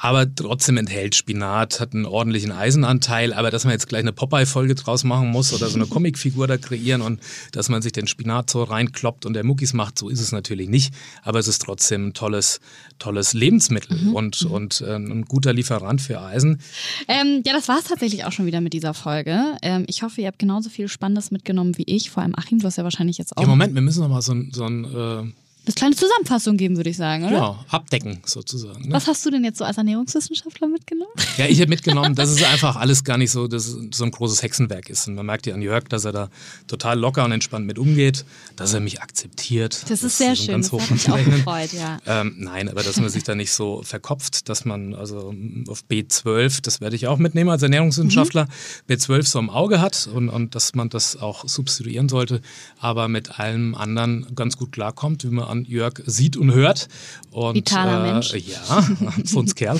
Aber 0.00 0.34
trotzdem 0.34 0.78
enthält 0.78 1.14
Spinat, 1.14 1.78
hat 1.78 1.92
einen 1.92 2.06
ordentlichen 2.06 2.52
Eisenanteil. 2.52 3.34
Aber 3.34 3.50
dass 3.50 3.64
man 3.64 3.72
jetzt 3.72 3.90
gleich 3.90 4.00
eine 4.00 4.14
Popeye-Folge 4.14 4.76
draus 4.76 5.04
machen 5.04 5.28
muss 5.28 5.52
oder 5.52 5.68
so 5.68 5.76
eine 5.76 5.86
Comicfigur 5.92 6.46
da 6.46 6.56
kreieren 6.56 7.02
und 7.02 7.20
dass 7.52 7.68
man 7.68 7.82
sich 7.82 7.92
den 7.92 8.06
Spinat 8.06 8.48
so 8.48 8.62
reinkloppt 8.62 9.26
und 9.26 9.34
der 9.34 9.44
Muckis 9.44 9.74
macht, 9.74 9.98
so 9.98 10.08
ist 10.08 10.20
es 10.20 10.32
natürlich 10.32 10.70
nicht. 10.70 10.94
Aber 11.22 11.38
es 11.38 11.46
ist 11.46 11.60
trotzdem 11.60 12.08
ein 12.08 12.14
tolles, 12.14 12.60
tolles 12.98 13.34
Lebensmittel 13.34 14.08
und, 14.14 14.40
und 14.40 14.80
äh, 14.80 14.96
ein 14.96 15.26
guter 15.26 15.52
Lieferant 15.52 16.00
für 16.00 16.18
Eisen. 16.22 16.60
Ähm, 17.08 17.42
ja, 17.44 17.52
das 17.52 17.68
war 17.68 17.78
es 17.78 17.84
tatsächlich 17.84 18.24
auch 18.24 18.32
schon 18.32 18.46
wieder 18.46 18.62
mit 18.62 18.72
dieser 18.72 18.94
Folge. 18.94 19.38
Ähm, 19.60 19.84
ich 19.86 20.02
hoffe, 20.02 20.22
ihr 20.22 20.28
habt 20.28 20.38
genauso 20.38 20.70
viel 20.70 20.88
Spannendes 20.88 21.30
mitgenommen 21.30 21.76
wie 21.76 21.84
ich. 21.84 22.10
Vor 22.10 22.22
allem 22.22 22.34
Achim, 22.38 22.58
du 22.58 22.66
hast 22.66 22.78
ja 22.78 22.84
wahrscheinlich 22.84 23.18
jetzt 23.18 23.36
auch 23.36 23.42
Im 23.42 23.50
Moment, 23.50 23.74
wir 23.82 23.86
müssen 23.86 24.02
noch 24.02 24.08
mal 24.08 24.22
so 24.22 24.34
so 24.52 24.64
ein 24.64 24.84
äh, 24.84 25.24
eine 25.64 25.74
kleine 25.74 25.94
Zusammenfassung 25.94 26.56
geben, 26.56 26.76
würde 26.76 26.90
ich 26.90 26.96
sagen, 26.96 27.24
oder? 27.24 27.36
ja, 27.36 27.64
abdecken 27.68 28.20
sozusagen. 28.24 28.88
Ne? 28.88 28.94
Was 28.94 29.06
hast 29.06 29.24
du 29.24 29.30
denn 29.30 29.44
jetzt 29.44 29.58
so 29.58 29.64
als 29.64 29.78
Ernährungswissenschaftler 29.78 30.66
mitgenommen? 30.66 31.12
Ja, 31.36 31.46
ich 31.46 31.60
habe 31.60 31.68
mitgenommen, 31.68 32.14
dass 32.16 32.30
es 32.30 32.42
einfach 32.42 32.76
alles 32.76 33.04
gar 33.04 33.16
nicht 33.16 33.30
so, 33.30 33.46
dass 33.46 33.66
es 33.66 33.76
so 33.94 34.04
ein 34.04 34.10
großes 34.10 34.42
Hexenwerk 34.42 34.90
ist. 34.90 35.06
Und 35.06 35.14
man 35.14 35.24
merkt 35.24 35.46
ja 35.46 35.54
an 35.54 35.62
Jörg, 35.62 35.84
dass 35.84 36.04
er 36.04 36.12
da 36.12 36.30
total 36.66 36.98
locker 36.98 37.24
und 37.24 37.32
entspannt 37.32 37.66
mit 37.66 37.78
umgeht, 37.78 38.24
dass 38.56 38.74
er 38.74 38.80
mich 38.80 39.00
akzeptiert. 39.00 39.84
Das 39.88 40.02
ist 40.02 40.18
sehr 40.18 40.30
ein 40.30 40.36
schön. 40.36 40.46
Ganz 40.48 40.70
Das 40.70 40.80
hat 40.80 40.90
mich 40.90 41.10
auch 41.10 41.24
gefreut, 41.24 41.72
ja. 41.72 41.98
Ähm, 42.06 42.34
nein, 42.38 42.68
aber 42.68 42.82
dass 42.82 43.00
man 43.00 43.08
sich 43.08 43.22
da 43.22 43.36
nicht 43.36 43.52
so 43.52 43.82
verkopft, 43.82 44.48
dass 44.48 44.64
man 44.64 44.94
also 44.94 45.32
auf 45.68 45.84
B12, 45.88 46.60
das 46.62 46.80
werde 46.80 46.96
ich 46.96 47.06
auch 47.06 47.18
mitnehmen 47.18 47.50
als 47.50 47.62
Ernährungswissenschaftler, 47.62 48.48
B12 48.88 49.26
so 49.26 49.38
im 49.38 49.48
Auge 49.48 49.80
hat 49.80 50.08
und, 50.12 50.28
und 50.28 50.56
dass 50.56 50.74
man 50.74 50.88
das 50.88 51.16
auch 51.16 51.46
substituieren 51.48 52.08
sollte, 52.08 52.40
aber 52.78 53.06
mit 53.06 53.38
allem 53.38 53.74
anderen 53.76 54.26
ganz 54.34 54.56
gut 54.56 54.72
klarkommt, 54.72 55.24
wie 55.24 55.28
man 55.28 55.51
an 55.52 55.64
Jörg 55.64 56.02
sieht 56.06 56.36
und 56.36 56.52
hört. 56.52 56.88
Und, 57.30 57.54
Vitaler 57.54 58.04
äh, 58.04 58.12
Mensch. 58.12 58.34
Ja, 58.34 58.88
Kerl. 59.54 59.78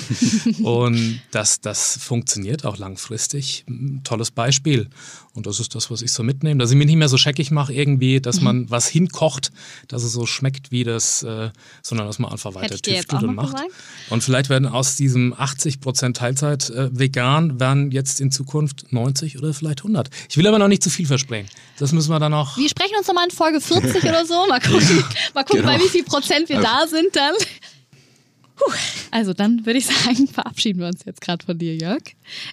und 0.63 1.19
das, 1.31 1.59
das 1.59 1.97
funktioniert 1.97 2.65
auch 2.65 2.77
langfristig. 2.77 3.65
Ein 3.67 4.01
tolles 4.03 4.31
Beispiel. 4.31 4.87
Und 5.35 5.47
das 5.47 5.59
ist 5.59 5.73
das, 5.73 5.89
was 5.89 6.03
ich 6.03 6.11
so 6.11 6.21
mitnehme. 6.21 6.59
Dass 6.59 6.69
ich 6.69 6.77
mich 6.77 6.85
nicht 6.85 6.95
mehr 6.95 7.09
so 7.09 7.17
scheckig 7.17 7.49
mache 7.49 7.73
irgendwie, 7.73 8.21
dass 8.21 8.37
Mhm. 8.37 8.43
man 8.43 8.69
was 8.69 8.87
hinkocht, 8.87 9.51
dass 9.87 10.03
es 10.03 10.13
so 10.13 10.27
schmeckt 10.27 10.71
wie 10.71 10.83
das, 10.83 11.23
äh, 11.23 11.49
sondern 11.81 12.05
dass 12.05 12.19
man 12.19 12.31
einfach 12.31 12.53
weiter 12.53 12.75
tüftelt 12.77 13.13
auch 13.15 13.21
und 13.23 13.35
macht. 13.35 13.55
gesagt. 13.55 13.71
Und 14.11 14.23
vielleicht 14.23 14.49
werden 14.49 14.67
aus 14.67 14.95
diesem 14.95 15.33
80% 15.33 16.13
Teilzeit 16.17 16.69
äh, 16.69 16.89
vegan, 16.97 17.59
werden 17.59 17.89
jetzt 17.91 18.21
in 18.21 18.29
Zukunft 18.31 18.91
90 18.93 19.39
oder 19.39 19.53
vielleicht 19.55 19.79
100. 19.79 20.09
Ich 20.29 20.37
will 20.37 20.45
aber 20.45 20.59
noch 20.59 20.67
nicht 20.67 20.83
zu 20.83 20.91
viel 20.91 21.07
versprechen. 21.07 21.49
Das 21.79 21.91
müssen 21.93 22.11
wir 22.11 22.19
dann 22.19 22.31
noch. 22.31 22.55
Wir 22.57 22.69
sprechen 22.69 22.93
uns 22.97 23.07
nochmal 23.07 23.25
in 23.25 23.31
Folge 23.35 23.59
40 23.59 24.03
oder 24.03 24.25
so. 24.27 24.45
Mal 24.47 24.59
gucken, 24.59 25.03
mal 25.33 25.43
gucken 25.43 25.61
Genau. 25.63 25.73
bei 25.73 25.79
wie 25.83 25.89
viel 25.89 26.03
Prozent 26.03 26.47
wir 26.49 26.61
da 26.61 26.85
sind 26.87 27.15
dann. 27.15 27.33
Puh. 28.55 28.71
Also 29.11 29.33
dann 29.33 29.65
würde 29.65 29.79
ich 29.79 29.85
sagen, 30.03 30.27
verabschieden 30.27 30.79
wir 30.79 30.87
uns 30.87 31.05
jetzt 31.05 31.21
gerade 31.21 31.45
von 31.45 31.57
dir, 31.57 31.75
Jörg. 31.75 32.01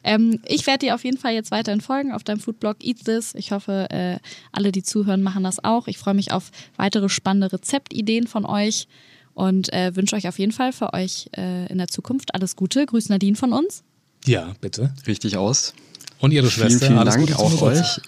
Ähm, 0.04 0.40
ich 0.46 0.66
werde 0.66 0.86
dir 0.86 0.94
auf 0.94 1.04
jeden 1.04 1.18
Fall 1.18 1.34
jetzt 1.34 1.50
weiterhin 1.50 1.80
folgen 1.80 2.12
auf 2.12 2.24
deinem 2.24 2.40
Foodblog 2.40 2.76
Eat 2.82 3.04
This. 3.04 3.34
Ich 3.34 3.52
hoffe, 3.52 3.88
äh, 3.90 4.18
alle, 4.52 4.72
die 4.72 4.82
zuhören, 4.82 5.22
machen 5.22 5.44
das 5.44 5.62
auch. 5.62 5.88
Ich 5.88 5.98
freue 5.98 6.14
mich 6.14 6.32
auf 6.32 6.50
weitere 6.76 7.08
spannende 7.08 7.52
Rezeptideen 7.52 8.26
von 8.26 8.44
euch 8.44 8.88
und 9.34 9.72
äh, 9.72 9.94
wünsche 9.96 10.16
euch 10.16 10.28
auf 10.28 10.38
jeden 10.38 10.52
Fall 10.52 10.72
für 10.72 10.92
euch 10.92 11.30
äh, 11.36 11.66
in 11.66 11.78
der 11.78 11.88
Zukunft 11.88 12.34
alles 12.34 12.56
Gute. 12.56 12.86
Grüß 12.86 13.08
Nadine 13.08 13.36
von 13.36 13.52
uns. 13.52 13.82
Ja, 14.26 14.52
bitte. 14.60 14.92
Richtig 15.06 15.36
aus. 15.36 15.74
Und 16.20 16.33
ihre 16.33 16.50
Vielen, 16.50 16.68
Schwester. 16.68 16.87
vielen 16.87 16.98
alles 16.98 17.14
Dank 17.14 17.35
auch 17.38 17.62
euch. 17.62 18.00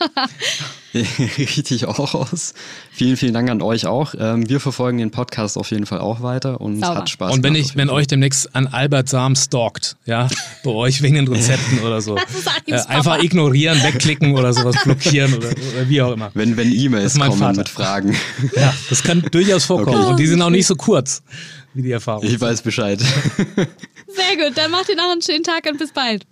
Richtig 1.38 1.86
auch 1.86 2.14
aus. 2.14 2.52
Vielen, 2.90 3.16
vielen 3.16 3.32
Dank 3.32 3.48
an 3.48 3.62
euch 3.62 3.86
auch. 3.86 4.14
Ähm, 4.18 4.46
wir 4.50 4.60
verfolgen 4.60 4.98
den 4.98 5.10
Podcast 5.10 5.56
auf 5.56 5.70
jeden 5.70 5.86
Fall 5.86 6.00
auch 6.00 6.22
weiter 6.22 6.60
und 6.60 6.80
Sauber. 6.80 6.96
hat 6.96 7.08
Spaß 7.08 7.32
Und 7.32 7.42
wenn, 7.42 7.54
ich, 7.54 7.74
wenn 7.74 7.88
euch 7.88 8.06
demnächst 8.06 8.54
ein 8.54 8.66
Albert 8.66 9.08
Sam 9.08 9.34
stalkt, 9.34 9.96
ja, 10.04 10.28
bei 10.62 10.70
euch 10.70 11.00
wegen 11.00 11.14
den 11.14 11.26
Rezepten 11.28 11.80
oder 11.80 12.02
so, 12.02 12.16
äh, 12.66 12.74
einfach 12.88 13.22
ignorieren, 13.22 13.82
wegklicken 13.82 14.34
oder 14.36 14.52
sowas 14.52 14.76
blockieren 14.84 15.32
oder, 15.32 15.48
oder 15.48 15.88
wie 15.88 16.02
auch 16.02 16.12
immer. 16.12 16.30
Wenn, 16.34 16.58
wenn 16.58 16.70
E-Mails 16.70 17.18
kommen 17.18 17.38
Vater. 17.38 17.58
mit 17.58 17.68
Fragen. 17.68 18.14
Ja, 18.56 18.74
das 18.90 19.02
kann 19.02 19.22
durchaus 19.30 19.64
vorkommen. 19.64 19.98
Okay. 19.98 20.10
Und 20.10 20.16
die 20.18 20.26
sind 20.26 20.42
auch 20.42 20.50
nicht 20.50 20.66
so 20.66 20.74
kurz, 20.74 21.22
wie 21.72 21.82
die 21.82 21.92
Erfahrung. 21.92 22.24
Ich 22.24 22.38
weiß 22.38 22.60
Bescheid. 22.60 23.00
Sehr 23.00 24.36
gut, 24.36 24.56
dann 24.56 24.70
macht 24.70 24.88
ihr 24.90 24.96
noch 24.96 25.10
einen 25.10 25.22
schönen 25.22 25.42
Tag 25.44 25.64
und 25.70 25.78
bis 25.78 25.92
bald. 25.92 26.26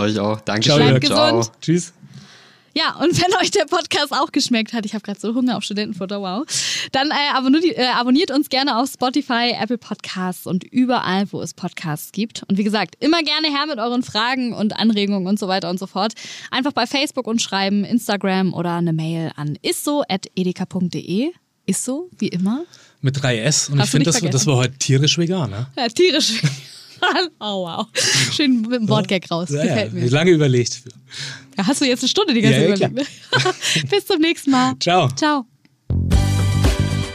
Euch 0.00 0.18
auch. 0.18 0.36
Ciao, 0.36 0.44
Dankeschön. 0.44 0.88
Jörg. 0.88 1.00
gesund. 1.00 1.52
Tschüss. 1.60 1.92
Ja, 2.74 2.94
und 2.96 3.20
wenn 3.20 3.34
euch 3.40 3.50
der 3.50 3.64
Podcast 3.64 4.12
auch 4.12 4.32
geschmeckt 4.32 4.72
hat, 4.72 4.86
ich 4.86 4.94
habe 4.94 5.02
gerade 5.02 5.18
so 5.18 5.34
Hunger 5.34 5.56
auf 5.56 5.64
Studentenfutter, 5.64 6.20
wow, 6.20 6.44
dann 6.92 7.10
äh, 7.10 7.14
abonniert, 7.34 7.76
äh, 7.76 7.86
abonniert 7.86 8.30
uns 8.30 8.48
gerne 8.48 8.78
auf 8.78 8.90
Spotify, 8.90 9.54
Apple 9.60 9.78
Podcasts 9.78 10.46
und 10.46 10.64
überall, 10.64 11.30
wo 11.32 11.40
es 11.40 11.54
Podcasts 11.54 12.12
gibt. 12.12 12.44
Und 12.48 12.58
wie 12.58 12.64
gesagt, 12.64 12.94
immer 13.00 13.22
gerne 13.22 13.48
her 13.48 13.66
mit 13.66 13.78
euren 13.78 14.02
Fragen 14.02 14.52
und 14.52 14.76
Anregungen 14.76 15.26
und 15.26 15.38
so 15.38 15.48
weiter 15.48 15.70
und 15.70 15.78
so 15.78 15.86
fort. 15.86 16.12
Einfach 16.50 16.72
bei 16.72 16.86
Facebook 16.86 17.26
uns 17.26 17.42
schreiben, 17.42 17.84
Instagram 17.84 18.54
oder 18.54 18.76
eine 18.76 18.92
Mail 18.92 19.32
an 19.36 19.58
isso.edeka.de. 19.62 21.32
Isso, 21.66 22.08
wie 22.18 22.28
immer. 22.28 22.64
Mit 23.00 23.16
3S. 23.16 23.70
Und 23.70 23.78
Hast 23.78 23.86
ich 23.86 23.90
finde, 23.90 23.98
nicht 23.98 24.06
das, 24.06 24.18
vergessen. 24.18 24.32
das 24.32 24.46
war 24.46 24.56
heute 24.56 24.76
tierisch 24.78 25.18
vegan. 25.18 25.50
Ne? 25.50 25.66
Ja, 25.76 25.88
tierisch. 25.88 26.42
Oh, 27.40 27.64
wow. 27.66 27.86
Schön 28.32 28.62
mit 28.62 28.72
dem 28.72 28.88
Wortgag 28.88 29.30
raus. 29.30 29.48
Ja, 29.50 29.62
Gefällt 29.62 29.92
mir. 29.92 30.08
lange 30.10 30.30
überlegt. 30.30 30.82
Ja, 31.56 31.66
hast 31.66 31.80
du 31.80 31.84
jetzt 31.86 32.02
eine 32.02 32.08
Stunde 32.08 32.34
die 32.34 32.40
ganze 32.40 32.60
Ja, 32.60 32.68
Zeit 32.70 32.78
ja, 32.80 32.88
überlegt? 32.88 33.10
Bis 33.90 34.06
zum 34.06 34.20
nächsten 34.20 34.50
Mal. 34.50 34.74
Ciao. 34.80 35.08
Ciao. 35.16 35.44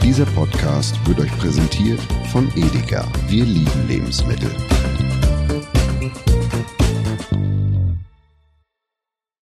Dieser 0.04 0.26
Podcast 0.28 0.96
wird 1.08 1.20
euch 1.20 1.38
präsentiert 1.40 2.00
von 2.32 2.52
Edeka. 2.56 3.08
Wir 3.28 3.44
lieben 3.44 3.88
Lebensmittel. 3.88 4.52